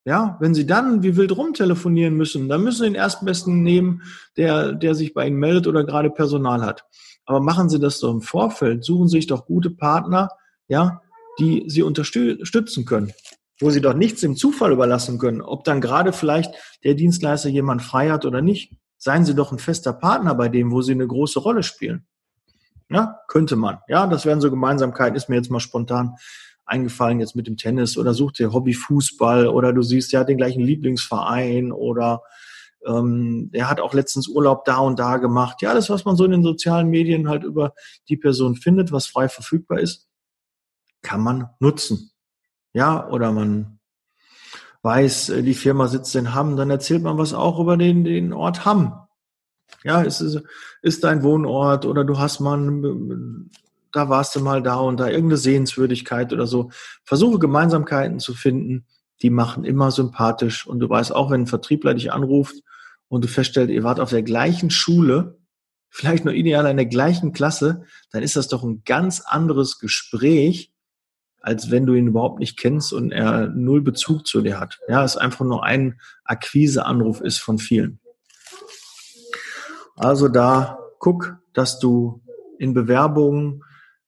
Ja, 0.05 0.37
wenn 0.41 0.55
Sie 0.55 0.67
dann 0.67 1.03
wie 1.03 1.17
wild 1.17 1.37
rumtelefonieren 1.37 2.15
müssen, 2.15 2.49
dann 2.49 2.65
müssen 2.65 2.79
Sie 2.79 2.85
den 2.85 2.95
Erstbesten 2.95 3.63
nehmen, 3.63 4.03
der, 4.37 4.73
der 4.73 4.95
sich 4.95 5.15
bei 5.15 5.27
Ihnen 5.27 5.37
meldet 5.37 5.67
oder 5.67 5.85
gerade 5.85 6.11
Personal 6.11 6.63
hat. 6.63 6.85
Aber 7.25 7.41
machen 7.41 7.69
Sie 7.69 7.79
das 7.79 8.01
doch 8.01 8.11
im 8.11 8.21
Vorfeld. 8.21 8.85
Suchen 8.85 9.09
Sie 9.09 9.19
sich 9.19 9.29
doch 9.29 9.47
gute 9.47 9.71
Partner, 9.71 10.31
ja, 10.67 11.03
die 11.39 11.65
Sie 11.69 11.83
unterstützen 11.83 12.85
können. 12.85 13.13
Wo 13.63 13.71
Sie 13.71 13.81
doch 13.81 13.95
nichts 13.95 14.21
dem 14.21 14.37
Zufall 14.37 14.73
überlassen 14.73 15.19
können. 15.19 15.41
Ob 15.41 15.65
dann 15.65 15.81
gerade 15.81 16.13
vielleicht 16.13 16.55
der 16.85 16.95
Dienstleister 16.95 17.49
jemand 17.49 17.83
frei 17.83 18.11
hat 18.11 18.27
oder 18.27 18.43
nicht. 18.43 18.75
Seien 18.99 19.25
Sie 19.25 19.35
doch 19.35 19.53
ein 19.53 19.59
fester 19.59 19.93
Partner 19.93 20.35
bei 20.35 20.49
dem, 20.49 20.71
wo 20.71 20.83
Sie 20.83 20.93
eine 20.93 21.07
große 21.07 21.41
Rolle 21.41 21.63
spielen. 21.63 22.07
Ja, 22.91 23.21
könnte 23.29 23.57
man. 23.57 23.79
Ja, 23.89 24.07
das 24.07 24.27
wären 24.27 24.41
so 24.41 24.51
Gemeinsamkeiten, 24.51 25.17
ist 25.17 25.29
mir 25.29 25.37
jetzt 25.37 25.51
mal 25.51 25.61
spontan 25.61 26.17
eingefallen 26.67 27.21
jetzt 27.21 27.37
mit 27.37 27.47
dem 27.47 27.57
Tennis 27.57 27.97
oder 27.97 28.15
such 28.15 28.33
dir 28.33 28.53
Hobbyfußball 28.53 29.49
oder 29.49 29.73
du 29.73 29.83
siehst, 29.83 30.13
der 30.13 30.21
hat 30.21 30.29
den 30.29 30.37
gleichen 30.37 30.63
Lieblingsverein 30.63 31.73
oder 31.73 32.23
ähm, 32.87 33.51
der 33.53 33.69
hat 33.69 33.81
auch 33.81 33.95
letztens 33.95 34.29
Urlaub 34.29 34.65
da 34.65 34.79
und 34.79 34.99
da 34.99 35.19
gemacht. 35.19 35.63
Ja, 35.63 35.71
alles, 35.71 35.91
was 35.91 36.05
man 36.05 36.17
so 36.17 36.25
in 36.25 36.31
den 36.31 36.43
sozialen 36.43 36.89
Medien 36.89 37.29
halt 37.29 37.45
über 37.45 37.75
die 38.09 38.17
Person 38.17 38.57
findet, 38.57 38.93
was 38.93 39.07
frei 39.07 39.29
verfügbar 39.29 39.81
ist, 39.81 40.09
kann 41.03 41.21
man 41.21 41.51
nutzen. 41.61 42.12
Ja, 42.73 43.09
oder 43.09 43.33
man 43.33 43.79
weiß, 44.83 45.31
äh, 45.31 45.43
die 45.43 45.55
Firma 45.55 45.89
sitzt 45.89 46.15
in 46.17 46.35
Hamm, 46.35 46.57
dann 46.57 46.71
erzählt 46.71 47.03
man 47.03 47.19
was 47.19 47.35
auch 47.35 47.59
über 47.61 47.77
den, 47.77 48.05
den 48.05 48.33
Ort 48.33 48.65
Hamm. 48.65 48.99
Ja, 49.85 50.03
ist, 50.03 50.21
ist 50.83 51.05
dein 51.05 51.23
Wohnort 51.23 51.87
oder 51.87 52.05
du 52.05 52.19
hast 52.19 52.41
mal 52.41 52.59
da 53.93 54.09
warst 54.09 54.35
du 54.35 54.41
mal 54.41 54.63
da 54.63 54.77
und 54.77 54.99
da, 54.99 55.09
irgendeine 55.09 55.37
Sehenswürdigkeit 55.37 56.33
oder 56.33 56.47
so. 56.47 56.71
Versuche 57.05 57.39
Gemeinsamkeiten 57.39 58.19
zu 58.19 58.35
finden, 58.35 58.87
die 59.21 59.31
machen 59.31 59.65
immer 59.65 59.91
sympathisch. 59.91 60.67
Und 60.67 60.81
du 60.81 60.89
weißt 60.89 61.15
auch, 61.15 61.31
wenn 61.31 61.43
ein 61.43 61.47
Vertriebler 61.47 61.95
dich 61.95 62.13
anruft 62.13 62.57
und 63.09 63.23
du 63.23 63.29
feststellst, 63.29 63.73
ihr 63.73 63.85
wart 63.85 64.01
auf 64.01 64.11
der 64.11 64.23
gleichen 64.23 64.71
Schule, 64.71 65.39
vielleicht 65.91 66.25
nur 66.25 66.35
ideal 66.35 66.67
in 66.67 66.79
der 66.79 66.87
gleichen 66.87 67.33
Klasse, 67.33 67.85
dann 68.11 68.23
ist 68.23 68.37
das 68.37 68.49
doch 68.49 68.63
ein 68.63 68.83
ganz 68.85 69.21
anderes 69.21 69.79
Gespräch, 69.79 70.72
als 71.43 71.71
wenn 71.71 71.87
du 71.87 71.95
ihn 71.95 72.07
überhaupt 72.07 72.39
nicht 72.39 72.59
kennst 72.59 72.93
und 72.93 73.13
er 73.13 73.49
null 73.49 73.83
Bezug 73.83 74.27
zu 74.27 74.41
dir 74.41 74.59
hat. 74.61 74.79
Ja, 74.89 75.05
es 75.05 75.17
einfach 75.17 75.45
nur 75.45 75.65
ein 75.65 76.01
Akquiseanruf 76.25 77.21
ist 77.21 77.39
von 77.39 77.59
vielen. 77.59 77.99
Also 79.97 80.29
da 80.29 80.79
guck, 80.99 81.37
dass 81.53 81.79
du 81.79 82.23
in 82.59 82.75
Bewerbungen 82.75 83.63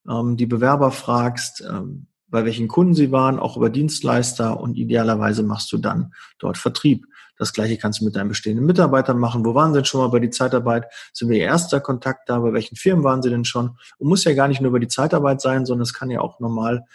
ähm, 0.09 0.37
die 0.37 0.45
Bewerber 0.45 0.91
fragst, 0.91 1.63
ähm, 1.69 2.07
bei 2.27 2.45
welchen 2.45 2.67
Kunden 2.67 2.95
sie 2.95 3.11
waren, 3.11 3.39
auch 3.39 3.55
über 3.55 3.69
Dienstleister 3.69 4.59
und 4.59 4.75
idealerweise 4.75 5.43
machst 5.43 5.71
du 5.71 5.77
dann 5.77 6.13
dort 6.39 6.57
Vertrieb. 6.57 7.05
Das 7.37 7.53
gleiche 7.53 7.77
kannst 7.77 7.99
du 7.99 8.05
mit 8.05 8.15
deinen 8.15 8.29
bestehenden 8.29 8.65
Mitarbeitern 8.65 9.19
machen. 9.19 9.45
Wo 9.45 9.55
waren 9.55 9.73
sie 9.73 9.79
denn 9.79 9.85
schon 9.85 10.01
mal 10.01 10.07
bei 10.07 10.19
die 10.19 10.29
Zeitarbeit? 10.29 10.85
Sind 11.13 11.29
wir 11.29 11.37
ihr 11.37 11.45
erster 11.45 11.81
Kontakt 11.81 12.29
da? 12.29 12.39
Bei 12.39 12.53
welchen 12.53 12.77
Firmen 12.77 13.03
waren 13.03 13.21
sie 13.21 13.29
denn 13.29 13.45
schon? 13.45 13.77
Und 13.97 14.07
muss 14.07 14.23
ja 14.23 14.33
gar 14.33 14.47
nicht 14.47 14.61
nur 14.61 14.69
über 14.69 14.79
die 14.79 14.87
Zeitarbeit 14.87 15.41
sein, 15.41 15.65
sondern 15.65 15.83
es 15.83 15.93
kann 15.93 16.09
ja 16.09 16.21
auch 16.21 16.39
normal 16.39 16.85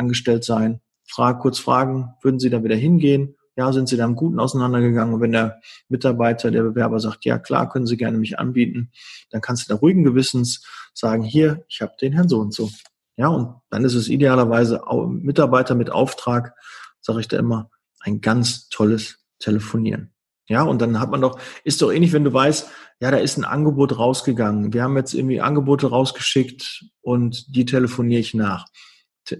angestellt 0.00 0.44
sein. 0.44 0.80
Frage, 1.06 1.38
kurz 1.38 1.58
fragen, 1.58 2.14
würden 2.22 2.40
sie 2.40 2.50
da 2.50 2.64
wieder 2.64 2.76
hingehen? 2.76 3.36
Ja, 3.56 3.72
sind 3.72 3.88
Sie 3.88 3.96
da 3.96 4.04
im 4.04 4.14
Guten 4.14 4.40
auseinandergegangen? 4.40 5.12
Und 5.12 5.20
wenn 5.20 5.32
der 5.32 5.60
Mitarbeiter, 5.88 6.50
der 6.50 6.62
Bewerber 6.62 6.98
sagt, 6.98 7.24
ja 7.24 7.38
klar, 7.38 7.68
können 7.68 7.86
Sie 7.86 7.96
gerne 7.96 8.16
mich 8.16 8.38
anbieten, 8.38 8.90
dann 9.30 9.40
kannst 9.40 9.68
du 9.68 9.74
da 9.74 9.78
ruhigen 9.78 10.02
Gewissens 10.02 10.64
sagen, 10.94 11.22
hier, 11.22 11.64
ich 11.68 11.82
habe 11.82 11.92
den 12.00 12.12
Herrn 12.12 12.28
so 12.28 12.38
und 12.38 12.54
so. 12.54 12.70
Ja, 13.16 13.28
und 13.28 13.60
dann 13.68 13.84
ist 13.84 13.94
es 13.94 14.08
idealerweise 14.08 14.80
Mitarbeiter 15.08 15.74
mit 15.74 15.90
Auftrag, 15.90 16.54
sage 17.00 17.20
ich 17.20 17.28
da 17.28 17.38
immer, 17.38 17.70
ein 18.00 18.20
ganz 18.22 18.68
tolles 18.70 19.18
Telefonieren. 19.40 20.14
Ja, 20.48 20.62
und 20.62 20.80
dann 20.80 20.98
hat 20.98 21.10
man 21.10 21.20
doch, 21.20 21.38
ist 21.62 21.82
doch 21.82 21.92
ähnlich, 21.92 22.12
wenn 22.12 22.24
du 22.24 22.32
weißt, 22.32 22.68
ja, 23.00 23.10
da 23.10 23.18
ist 23.18 23.36
ein 23.36 23.44
Angebot 23.44 23.98
rausgegangen. 23.98 24.72
Wir 24.72 24.82
haben 24.84 24.96
jetzt 24.96 25.14
irgendwie 25.14 25.40
Angebote 25.40 25.88
rausgeschickt 25.88 26.86
und 27.02 27.54
die 27.54 27.66
telefoniere 27.66 28.20
ich 28.20 28.32
nach. 28.34 28.66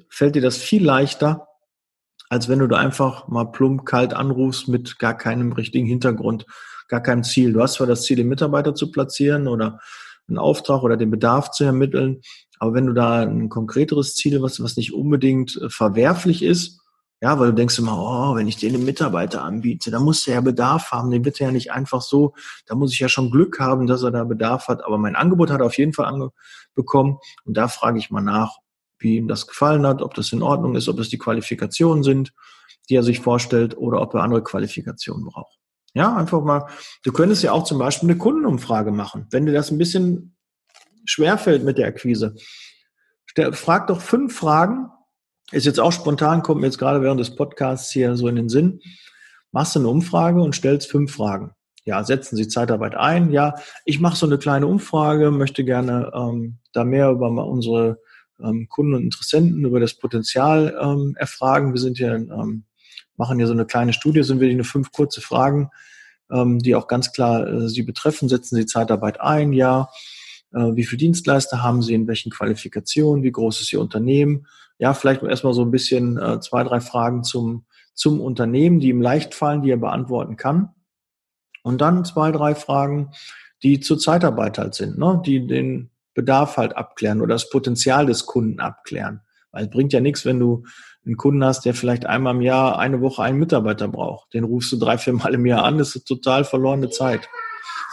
Fällt 0.08 0.34
dir 0.34 0.42
das 0.42 0.56
viel 0.56 0.84
leichter, 0.84 1.48
als 2.28 2.48
wenn 2.48 2.60
du 2.60 2.66
da 2.66 2.76
einfach 2.78 3.28
mal 3.28 3.44
plump 3.44 3.84
kalt 3.84 4.14
anrufst 4.14 4.68
mit 4.68 4.98
gar 4.98 5.16
keinem 5.16 5.52
richtigen 5.52 5.86
Hintergrund, 5.86 6.46
gar 6.88 7.02
keinem 7.02 7.24
Ziel. 7.24 7.52
Du 7.52 7.62
hast 7.62 7.74
zwar 7.74 7.86
das 7.86 8.02
Ziel, 8.02 8.16
den 8.16 8.28
Mitarbeiter 8.28 8.74
zu 8.74 8.90
platzieren 8.90 9.48
oder 9.48 9.80
einen 10.28 10.38
Auftrag 10.38 10.82
oder 10.82 10.96
den 10.96 11.10
Bedarf 11.10 11.50
zu 11.50 11.64
ermitteln, 11.64 12.20
aber 12.60 12.74
wenn 12.74 12.86
du 12.86 12.92
da 12.92 13.22
ein 13.22 13.48
konkreteres 13.48 14.14
Ziel, 14.14 14.42
was, 14.42 14.62
was 14.62 14.76
nicht 14.76 14.92
unbedingt 14.92 15.56
äh, 15.56 15.70
verwerflich 15.70 16.42
ist, 16.42 16.78
ja, 17.22 17.38
weil 17.38 17.48
du 17.48 17.54
denkst 17.54 17.78
immer, 17.78 17.98
oh, 17.98 18.34
wenn 18.34 18.48
ich 18.48 18.56
den 18.56 18.82
Mitarbeiter 18.84 19.42
anbiete, 19.42 19.90
dann 19.90 20.04
muss 20.04 20.26
er 20.26 20.34
ja 20.34 20.40
Bedarf 20.40 20.90
haben. 20.90 21.10
Den 21.10 21.24
wird 21.24 21.38
er 21.38 21.48
ja 21.48 21.52
nicht 21.52 21.70
einfach 21.70 22.00
so, 22.00 22.32
da 22.64 22.74
muss 22.74 22.94
ich 22.94 22.98
ja 22.98 23.10
schon 23.10 23.30
Glück 23.30 23.60
haben, 23.60 23.86
dass 23.86 24.02
er 24.02 24.10
da 24.10 24.24
Bedarf 24.24 24.68
hat. 24.68 24.82
Aber 24.84 24.96
mein 24.96 25.16
Angebot 25.16 25.50
hat 25.50 25.60
er 25.60 25.66
auf 25.66 25.76
jeden 25.76 25.92
Fall 25.92 26.30
bekommen. 26.74 27.18
Und 27.44 27.58
da 27.58 27.68
frage 27.68 27.98
ich 27.98 28.10
mal 28.10 28.22
nach, 28.22 28.56
wie 29.00 29.16
ihm 29.16 29.28
das 29.28 29.46
gefallen 29.46 29.86
hat, 29.86 30.02
ob 30.02 30.14
das 30.14 30.32
in 30.32 30.42
Ordnung 30.42 30.76
ist, 30.76 30.88
ob 30.88 30.96
das 30.96 31.08
die 31.08 31.18
Qualifikationen 31.18 32.04
sind, 32.04 32.32
die 32.88 32.94
er 32.94 33.02
sich 33.02 33.20
vorstellt, 33.20 33.76
oder 33.76 34.00
ob 34.00 34.14
er 34.14 34.22
andere 34.22 34.42
Qualifikationen 34.42 35.26
braucht. 35.26 35.58
Ja, 35.94 36.14
einfach 36.14 36.42
mal, 36.42 36.66
du 37.02 37.12
könntest 37.12 37.42
ja 37.42 37.52
auch 37.52 37.64
zum 37.64 37.78
Beispiel 37.78 38.08
eine 38.08 38.18
Kundenumfrage 38.18 38.92
machen. 38.92 39.26
Wenn 39.30 39.46
dir 39.46 39.52
das 39.52 39.70
ein 39.70 39.78
bisschen 39.78 40.36
schwerfällt 41.04 41.64
mit 41.64 41.78
der 41.78 41.88
Akquise, 41.88 42.36
frag 43.52 43.88
doch 43.88 44.00
fünf 44.00 44.36
Fragen, 44.36 44.88
ist 45.50 45.66
jetzt 45.66 45.80
auch 45.80 45.92
spontan, 45.92 46.42
kommt 46.42 46.60
mir 46.60 46.68
jetzt 46.68 46.78
gerade 46.78 47.02
während 47.02 47.18
des 47.18 47.34
Podcasts 47.34 47.90
hier 47.90 48.16
so 48.16 48.28
in 48.28 48.36
den 48.36 48.48
Sinn. 48.48 48.80
Machst 49.50 49.74
du 49.74 49.80
eine 49.80 49.88
Umfrage 49.88 50.40
und 50.40 50.54
stellst 50.54 50.88
fünf 50.88 51.12
Fragen. 51.12 51.52
Ja, 51.84 52.04
setzen 52.04 52.36
Sie 52.36 52.46
Zeitarbeit 52.46 52.94
ein. 52.94 53.32
Ja, 53.32 53.54
ich 53.84 53.98
mache 53.98 54.16
so 54.16 54.26
eine 54.26 54.38
kleine 54.38 54.68
Umfrage, 54.68 55.32
möchte 55.32 55.64
gerne 55.64 56.12
ähm, 56.14 56.58
da 56.72 56.84
mehr 56.84 57.10
über 57.10 57.28
unsere 57.46 57.98
ähm, 58.42 58.68
Kunden 58.68 58.94
und 58.94 59.02
Interessenten, 59.02 59.64
über 59.64 59.80
das 59.80 59.94
Potenzial 59.94 60.76
ähm, 60.80 61.14
erfragen. 61.18 61.72
Wir 61.72 61.80
sind 61.80 61.98
hier, 61.98 62.14
ähm, 62.14 62.64
machen 63.16 63.38
hier 63.38 63.46
so 63.46 63.52
eine 63.52 63.66
kleine 63.66 63.92
Studie, 63.92 64.22
sind 64.22 64.40
wirklich 64.40 64.56
nur 64.56 64.64
fünf 64.64 64.92
kurze 64.92 65.20
Fragen, 65.20 65.70
ähm, 66.30 66.58
die 66.58 66.74
auch 66.74 66.88
ganz 66.88 67.12
klar 67.12 67.46
äh, 67.46 67.68
Sie 67.68 67.82
betreffen. 67.82 68.28
Setzen 68.28 68.56
Sie 68.56 68.66
Zeitarbeit 68.66 69.20
ein? 69.20 69.52
Ja. 69.52 69.88
Äh, 70.52 70.74
wie 70.74 70.84
viele 70.84 70.98
Dienstleister 70.98 71.62
haben 71.62 71.82
Sie? 71.82 71.94
In 71.94 72.06
welchen 72.06 72.30
Qualifikationen? 72.30 73.22
Wie 73.22 73.32
groß 73.32 73.60
ist 73.60 73.72
Ihr 73.72 73.80
Unternehmen? 73.80 74.46
ja, 74.80 74.94
vielleicht 74.94 75.22
erstmal 75.22 75.52
so 75.52 75.62
ein 75.62 75.70
bisschen 75.70 76.16
äh, 76.16 76.40
zwei, 76.40 76.64
drei 76.64 76.80
Fragen 76.80 77.22
zum, 77.22 77.66
zum 77.92 78.18
Unternehmen, 78.18 78.80
die 78.80 78.88
ihm 78.88 79.02
leicht 79.02 79.34
fallen, 79.34 79.60
die 79.62 79.70
er 79.70 79.76
beantworten 79.76 80.36
kann. 80.36 80.70
Und 81.62 81.82
dann 81.82 82.06
zwei, 82.06 82.32
drei 82.32 82.54
Fragen, 82.54 83.10
die 83.62 83.80
zur 83.80 83.98
Zeitarbeit 83.98 84.56
halt 84.56 84.74
sind, 84.74 84.98
ne? 84.98 85.20
die 85.24 85.46
den 85.46 85.89
Bedarf 86.14 86.56
halt 86.56 86.76
abklären 86.76 87.20
oder 87.20 87.34
das 87.34 87.50
Potenzial 87.50 88.06
des 88.06 88.26
Kunden 88.26 88.60
abklären. 88.60 89.22
Weil 89.52 89.64
es 89.64 89.70
bringt 89.70 89.92
ja 89.92 90.00
nichts, 90.00 90.24
wenn 90.24 90.38
du 90.38 90.64
einen 91.04 91.16
Kunden 91.16 91.44
hast, 91.44 91.64
der 91.64 91.74
vielleicht 91.74 92.06
einmal 92.06 92.34
im 92.34 92.42
Jahr 92.42 92.78
eine 92.78 93.00
Woche 93.00 93.22
einen 93.22 93.38
Mitarbeiter 93.38 93.88
braucht. 93.88 94.32
Den 94.34 94.44
rufst 94.44 94.70
du 94.72 94.76
drei, 94.76 94.98
vier 94.98 95.14
Mal 95.14 95.34
im 95.34 95.46
Jahr 95.46 95.64
an, 95.64 95.78
das 95.78 95.96
ist 95.96 96.06
total 96.06 96.44
verlorene 96.44 96.90
Zeit. 96.90 97.28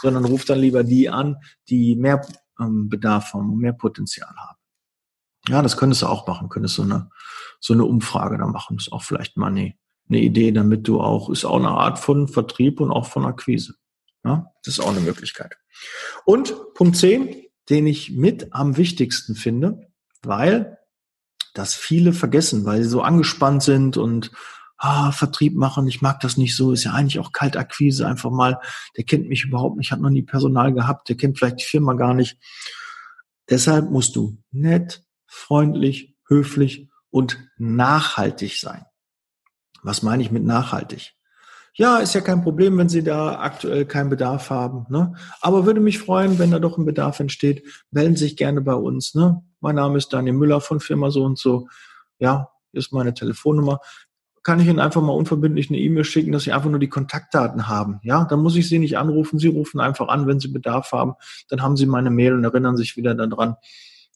Sondern 0.00 0.24
ruf 0.24 0.44
dann 0.44 0.60
lieber 0.60 0.84
die 0.84 1.08
an, 1.08 1.36
die 1.68 1.96
mehr 1.96 2.22
ähm, 2.60 2.88
Bedarf 2.88 3.34
haben 3.34 3.56
mehr 3.58 3.72
Potenzial 3.72 4.32
haben. 4.36 4.58
Ja, 5.48 5.62
das 5.62 5.76
könntest 5.76 6.02
du 6.02 6.06
auch 6.06 6.26
machen, 6.26 6.48
könntest 6.48 6.74
so 6.74 6.82
eine, 6.82 7.10
so 7.60 7.72
eine 7.72 7.84
Umfrage 7.84 8.38
da 8.38 8.46
machen. 8.46 8.76
Das 8.76 8.88
ist 8.88 8.92
auch 8.92 9.02
vielleicht 9.02 9.36
mal 9.36 9.48
eine, 9.48 9.74
eine 10.08 10.20
Idee, 10.20 10.52
damit 10.52 10.86
du 10.86 11.00
auch, 11.00 11.30
ist 11.30 11.44
auch 11.44 11.58
eine 11.58 11.70
Art 11.70 11.98
von 11.98 12.28
Vertrieb 12.28 12.80
und 12.80 12.90
auch 12.90 13.06
von 13.06 13.24
Akquise. 13.24 13.74
Ja, 14.24 14.52
das 14.64 14.78
ist 14.78 14.80
auch 14.80 14.90
eine 14.90 15.00
Möglichkeit. 15.00 15.56
Und 16.24 16.54
Punkt 16.74 16.96
10, 16.96 17.47
den 17.68 17.86
ich 17.86 18.12
mit 18.12 18.52
am 18.52 18.76
wichtigsten 18.76 19.34
finde, 19.34 19.90
weil 20.22 20.78
das 21.54 21.74
viele 21.74 22.12
vergessen, 22.12 22.64
weil 22.64 22.82
sie 22.82 22.88
so 22.88 23.02
angespannt 23.02 23.62
sind 23.62 23.96
und 23.96 24.30
ah, 24.78 25.10
Vertrieb 25.10 25.56
machen, 25.56 25.86
ich 25.88 26.02
mag 26.02 26.20
das 26.20 26.36
nicht 26.36 26.56
so, 26.56 26.72
ist 26.72 26.84
ja 26.84 26.92
eigentlich 26.92 27.18
auch 27.18 27.32
Kaltakquise, 27.32 28.06
einfach 28.06 28.30
mal, 28.30 28.60
der 28.96 29.04
kennt 29.04 29.28
mich 29.28 29.44
überhaupt 29.44 29.76
nicht, 29.76 29.90
hat 29.90 30.00
noch 30.00 30.10
nie 30.10 30.22
Personal 30.22 30.72
gehabt, 30.72 31.08
der 31.08 31.16
kennt 31.16 31.36
vielleicht 31.36 31.60
die 31.60 31.64
Firma 31.64 31.94
gar 31.94 32.14
nicht. 32.14 32.38
Deshalb 33.50 33.90
musst 33.90 34.14
du 34.14 34.38
nett, 34.50 35.04
freundlich, 35.26 36.16
höflich 36.28 36.88
und 37.10 37.38
nachhaltig 37.56 38.58
sein. 38.58 38.84
Was 39.82 40.02
meine 40.02 40.22
ich 40.22 40.30
mit 40.30 40.44
nachhaltig? 40.44 41.14
Ja, 41.78 41.98
ist 41.98 42.12
ja 42.12 42.20
kein 42.20 42.42
Problem, 42.42 42.76
wenn 42.76 42.88
Sie 42.88 43.04
da 43.04 43.38
aktuell 43.38 43.84
keinen 43.84 44.10
Bedarf 44.10 44.50
haben. 44.50 44.86
Ne? 44.88 45.14
Aber 45.40 45.64
würde 45.64 45.78
mich 45.78 46.00
freuen, 46.00 46.40
wenn 46.40 46.50
da 46.50 46.58
doch 46.58 46.76
ein 46.76 46.84
Bedarf 46.84 47.20
entsteht. 47.20 47.64
Melden 47.92 48.16
Sie 48.16 48.24
sich 48.24 48.36
gerne 48.36 48.60
bei 48.60 48.74
uns. 48.74 49.14
Ne? 49.14 49.44
Mein 49.60 49.76
Name 49.76 49.96
ist 49.96 50.12
Daniel 50.12 50.34
Müller 50.34 50.60
von 50.60 50.80
Firma 50.80 51.12
so 51.12 51.22
und 51.22 51.38
so. 51.38 51.68
Ja, 52.18 52.48
ist 52.72 52.92
meine 52.92 53.14
Telefonnummer. 53.14 53.78
Kann 54.42 54.58
ich 54.58 54.66
Ihnen 54.66 54.80
einfach 54.80 55.00
mal 55.02 55.12
unverbindlich 55.12 55.70
eine 55.70 55.78
E-Mail 55.78 56.02
schicken, 56.02 56.32
dass 56.32 56.42
Sie 56.42 56.52
einfach 56.52 56.68
nur 56.68 56.80
die 56.80 56.88
Kontaktdaten 56.88 57.68
haben. 57.68 58.00
Ja, 58.02 58.24
dann 58.24 58.40
muss 58.40 58.56
ich 58.56 58.68
Sie 58.68 58.80
nicht 58.80 58.98
anrufen. 58.98 59.38
Sie 59.38 59.46
rufen 59.46 59.78
einfach 59.78 60.08
an, 60.08 60.26
wenn 60.26 60.40
Sie 60.40 60.48
Bedarf 60.48 60.90
haben. 60.90 61.14
Dann 61.48 61.62
haben 61.62 61.76
Sie 61.76 61.86
meine 61.86 62.10
Mail 62.10 62.34
und 62.34 62.42
erinnern 62.42 62.76
sich 62.76 62.96
wieder 62.96 63.14
daran. 63.14 63.54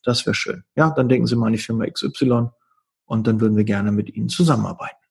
Das 0.02 0.26
wäre 0.26 0.34
schön. 0.34 0.64
Ja, 0.74 0.90
dann 0.90 1.08
denken 1.08 1.28
Sie 1.28 1.36
mal 1.36 1.46
an 1.46 1.52
die 1.52 1.60
Firma 1.60 1.86
XY 1.86 2.48
und 3.04 3.28
dann 3.28 3.40
würden 3.40 3.56
wir 3.56 3.64
gerne 3.64 3.92
mit 3.92 4.12
Ihnen 4.16 4.28
zusammenarbeiten. 4.28 5.01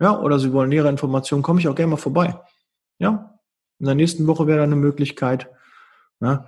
Ja, 0.00 0.18
oder 0.20 0.38
Sie 0.38 0.52
wollen 0.52 0.68
nähere 0.68 0.88
Informationen, 0.88 1.42
komme 1.42 1.60
ich 1.60 1.68
auch 1.68 1.74
gerne 1.74 1.92
mal 1.92 1.96
vorbei. 1.96 2.38
Ja, 2.98 3.38
in 3.78 3.86
der 3.86 3.94
nächsten 3.94 4.26
Woche 4.26 4.46
wäre 4.46 4.58
da 4.58 4.64
eine 4.64 4.76
Möglichkeit. 4.76 5.50
Ja, 6.20 6.46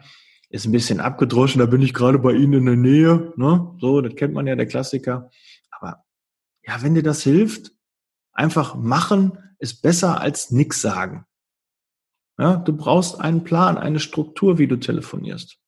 ist 0.51 0.67
ein 0.67 0.73
bisschen 0.73 1.01
abgedroschen, 1.01 1.59
da 1.59 1.67
bin 1.67 1.83
ich 1.83 1.95
gerade 1.95 2.19
bei 2.19 2.33
Ihnen 2.33 2.55
in 2.55 2.67
der 2.67 2.77
Nähe. 2.77 3.33
Ne? 3.37 3.75
So, 3.81 4.01
das 4.01 4.15
kennt 4.17 4.35
man 4.35 4.47
ja, 4.47 4.57
der 4.57 4.67
Klassiker. 4.67 5.31
Aber 5.71 6.05
ja, 6.63 6.83
wenn 6.83 6.95
dir 6.95 7.03
das 7.03 7.23
hilft, 7.23 7.73
einfach 8.33 8.75
machen 8.75 9.39
ist 9.59 9.83
besser 9.83 10.21
als 10.21 10.51
nichts 10.51 10.81
sagen. 10.81 11.27
Ja, 12.39 12.57
du 12.57 12.73
brauchst 12.73 13.21
einen 13.21 13.43
Plan, 13.43 13.77
eine 13.77 13.99
Struktur, 13.99 14.59
wie 14.59 14.69
du 14.69 14.77
telefonierst. 14.77 15.59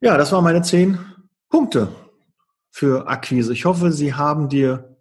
Ja, 0.00 0.18
das 0.18 0.32
waren 0.32 0.44
meine 0.44 0.62
zehn 0.62 0.98
Punkte 1.48 1.88
für 2.70 3.08
Akquise. 3.08 3.52
Ich 3.52 3.64
hoffe, 3.64 3.90
sie 3.92 4.14
haben 4.14 4.48
dir 4.48 4.91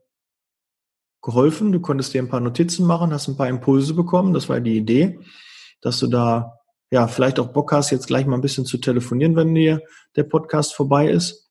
geholfen. 1.21 1.71
Du 1.71 1.79
konntest 1.79 2.13
dir 2.13 2.21
ein 2.21 2.29
paar 2.29 2.39
Notizen 2.39 2.85
machen, 2.85 3.13
hast 3.13 3.27
ein 3.27 3.37
paar 3.37 3.49
Impulse 3.49 3.93
bekommen. 3.93 4.33
Das 4.33 4.49
war 4.49 4.59
die 4.59 4.77
Idee, 4.77 5.19
dass 5.81 5.99
du 5.99 6.07
da 6.07 6.59
ja 6.91 7.07
vielleicht 7.07 7.39
auch 7.39 7.53
Bock 7.53 7.71
hast, 7.71 7.91
jetzt 7.91 8.07
gleich 8.07 8.25
mal 8.25 8.35
ein 8.35 8.41
bisschen 8.41 8.65
zu 8.65 8.77
telefonieren, 8.77 9.35
wenn 9.35 9.55
dir 9.55 9.81
der 10.15 10.23
Podcast 10.23 10.73
vorbei 10.75 11.09
ist. 11.09 11.49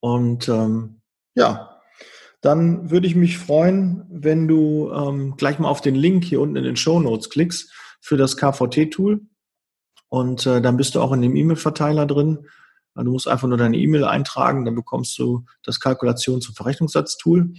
Und 0.00 0.48
ähm, 0.48 1.00
ja, 1.34 1.80
dann 2.42 2.90
würde 2.90 3.06
ich 3.06 3.14
mich 3.14 3.38
freuen, 3.38 4.04
wenn 4.08 4.46
du 4.46 4.92
ähm, 4.92 5.36
gleich 5.36 5.58
mal 5.58 5.68
auf 5.68 5.80
den 5.80 5.94
Link 5.94 6.24
hier 6.24 6.40
unten 6.40 6.56
in 6.56 6.64
den 6.64 6.76
Show 6.76 7.00
Notes 7.00 7.30
klickst 7.30 7.72
für 8.00 8.16
das 8.16 8.36
KVT-Tool. 8.36 9.22
Und 10.08 10.46
äh, 10.46 10.60
dann 10.60 10.76
bist 10.76 10.94
du 10.94 11.00
auch 11.00 11.12
in 11.12 11.22
dem 11.22 11.34
E-Mail-Verteiler 11.34 12.06
drin. 12.06 12.46
Du 12.94 13.10
musst 13.10 13.28
einfach 13.28 13.48
nur 13.48 13.58
deine 13.58 13.76
E-Mail 13.76 14.04
eintragen, 14.04 14.64
dann 14.64 14.74
bekommst 14.74 15.18
du 15.18 15.44
das 15.62 15.80
Kalkulations- 15.80 16.48
und 16.48 16.56
Verrechnungssatztool. 16.56 17.52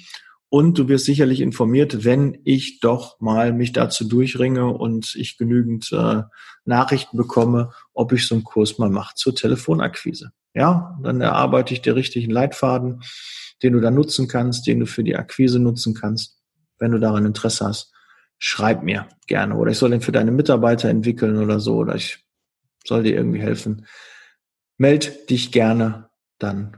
Und 0.50 0.78
du 0.78 0.88
wirst 0.88 1.06
sicherlich 1.06 1.42
informiert, 1.42 2.06
wenn 2.06 2.40
ich 2.46 2.80
doch 2.80 3.20
mal 3.20 3.52
mich 3.52 3.74
dazu 3.74 4.08
durchringe 4.08 4.68
und 4.68 5.14
ich 5.16 5.38
genügend 5.38 5.92
äh, 5.92 6.24
Nachrichten 6.64 7.18
bekomme, 7.18 7.72
ob 7.94 8.14
ich 8.14 8.28
so 8.28 8.36
einen 8.36 8.46
Kurs 8.46 8.78
mal 8.78 8.90
mache 8.90 9.16
zur 9.16 9.36
Telefonakquise. 9.36 10.32
Ja, 10.54 10.98
dann 11.04 11.20
erarbeite 11.20 11.74
ich 11.74 11.82
dir 11.82 11.96
richtigen 11.96 12.32
Leitfaden, 12.32 13.02
den 13.62 13.74
du 13.74 13.82
dann 13.82 13.96
nutzen 13.96 14.28
kannst, 14.28 14.68
den 14.68 14.80
du 14.80 14.86
für 14.86 15.04
die 15.04 15.18
Akquise 15.18 15.60
nutzen 15.60 15.94
kannst. 15.94 16.42
Wenn 16.80 16.92
du 16.92 17.00
daran 17.00 17.26
Interesse 17.26 17.66
hast, 17.66 17.94
schreib 18.38 18.84
mir 18.84 19.08
gerne. 19.28 19.56
Oder 19.56 19.72
ich 19.72 19.78
soll 19.78 19.90
den 19.90 20.02
für 20.02 20.12
deine 20.12 20.32
Mitarbeiter 20.32 20.90
entwickeln 20.90 21.38
oder 21.38 21.60
so. 21.60 21.76
Oder 21.76 21.96
ich 21.96 22.26
soll 22.86 23.04
dir 23.04 23.16
irgendwie 23.16 23.42
helfen, 23.42 23.86
meld 24.78 25.30
dich 25.30 25.52
gerne, 25.52 26.10
dann 26.40 26.78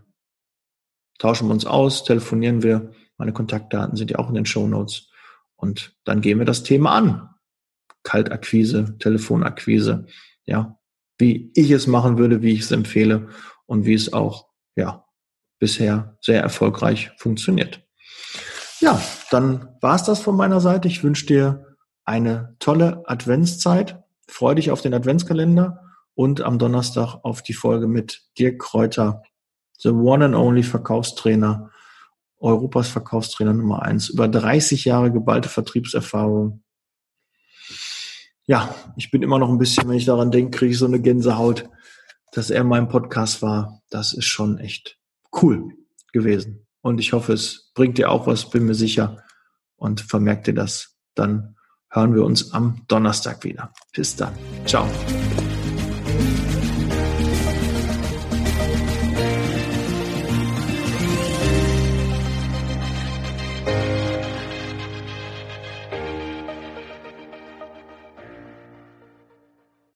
tauschen 1.20 1.48
wir 1.48 1.54
uns 1.54 1.66
aus, 1.66 2.04
telefonieren 2.04 2.64
wir. 2.64 2.92
Meine 3.20 3.34
Kontaktdaten 3.34 3.98
sind 3.98 4.10
ja 4.10 4.18
auch 4.18 4.30
in 4.30 4.36
den 4.36 4.46
Show 4.46 4.66
Notes. 4.66 5.10
Und 5.58 5.94
dann 6.06 6.22
gehen 6.22 6.40
wir 6.40 6.46
das 6.46 6.64
Thema 6.64 6.94
an. 6.94 7.30
Kaltakquise, 8.04 8.98
Telefonakquise, 8.98 10.06
ja, 10.46 10.80
wie 11.18 11.52
ich 11.54 11.70
es 11.70 11.86
machen 11.86 12.18
würde, 12.18 12.42
wie 12.42 12.54
ich 12.54 12.62
es 12.62 12.72
empfehle 12.72 13.28
und 13.66 13.86
wie 13.86 13.94
es 13.94 14.14
auch, 14.14 14.48
ja, 14.76 15.06
bisher 15.60 16.18
sehr 16.22 16.42
erfolgreich 16.42 17.12
funktioniert. 17.18 17.86
Ja, 18.80 19.02
dann 19.32 19.68
war 19.82 19.96
es 19.96 20.04
das 20.04 20.22
von 20.22 20.38
meiner 20.38 20.62
Seite. 20.62 20.88
Ich 20.88 21.04
wünsche 21.04 21.26
dir 21.26 21.76
eine 22.06 22.56
tolle 22.60 23.04
Adventszeit. 23.06 24.02
Freue 24.30 24.56
dich 24.56 24.72
auf 24.72 24.82
den 24.82 24.94
Adventskalender 24.94 25.84
und 26.16 26.40
am 26.40 26.58
Donnerstag 26.58 27.16
auf 27.24 27.42
die 27.42 27.54
Folge 27.54 27.88
mit 27.88 28.22
Dirk 28.40 28.60
Kräuter, 28.60 29.24
the 29.78 29.90
one 29.90 30.24
and 30.24 30.36
only 30.36 30.64
Verkaufstrainer, 30.64 31.70
Europas 32.40 32.90
Verkaufstrainer 32.90 33.54
Nummer 33.54 33.84
eins, 33.84 34.10
über 34.10 34.28
30 34.28 34.86
Jahre 34.86 35.12
geballte 35.12 35.50
Vertriebserfahrung. 35.50 36.64
Ja, 38.46 38.74
ich 38.96 39.12
bin 39.12 39.22
immer 39.22 39.38
noch 39.38 39.50
ein 39.50 39.58
bisschen, 39.58 39.88
wenn 39.88 39.98
ich 39.98 40.06
daran 40.06 40.32
denke, 40.32 40.58
kriege 40.58 40.72
ich 40.72 40.78
so 40.78 40.86
eine 40.86 41.02
Gänsehaut, 41.02 41.70
dass 42.32 42.50
er 42.50 42.62
in 42.62 42.68
meinem 42.68 42.88
Podcast 42.88 43.42
war. 43.42 43.82
Das 43.90 44.14
ist 44.14 44.26
schon 44.26 44.58
echt 44.58 44.98
cool 45.42 45.76
gewesen. 46.14 46.66
Und 46.82 47.00
ich 47.00 47.14
hoffe, 47.14 47.34
es 47.34 47.72
bringt 47.76 47.98
dir 47.98 48.10
auch 48.10 48.26
was, 48.26 48.50
bin 48.50 48.66
mir 48.66 48.76
sicher. 48.76 49.24
Und 49.76 50.02
vermerkt 50.02 50.48
dir 50.48 50.54
das. 50.54 50.98
Dann 51.16 51.56
hören 51.90 52.16
wir 52.16 52.24
uns 52.24 52.54
am 52.54 52.84
Donnerstag 52.88 53.44
wieder. 53.44 53.72
Bis 53.94 54.16
dann. 54.16 54.34
Ciao. 54.66 54.88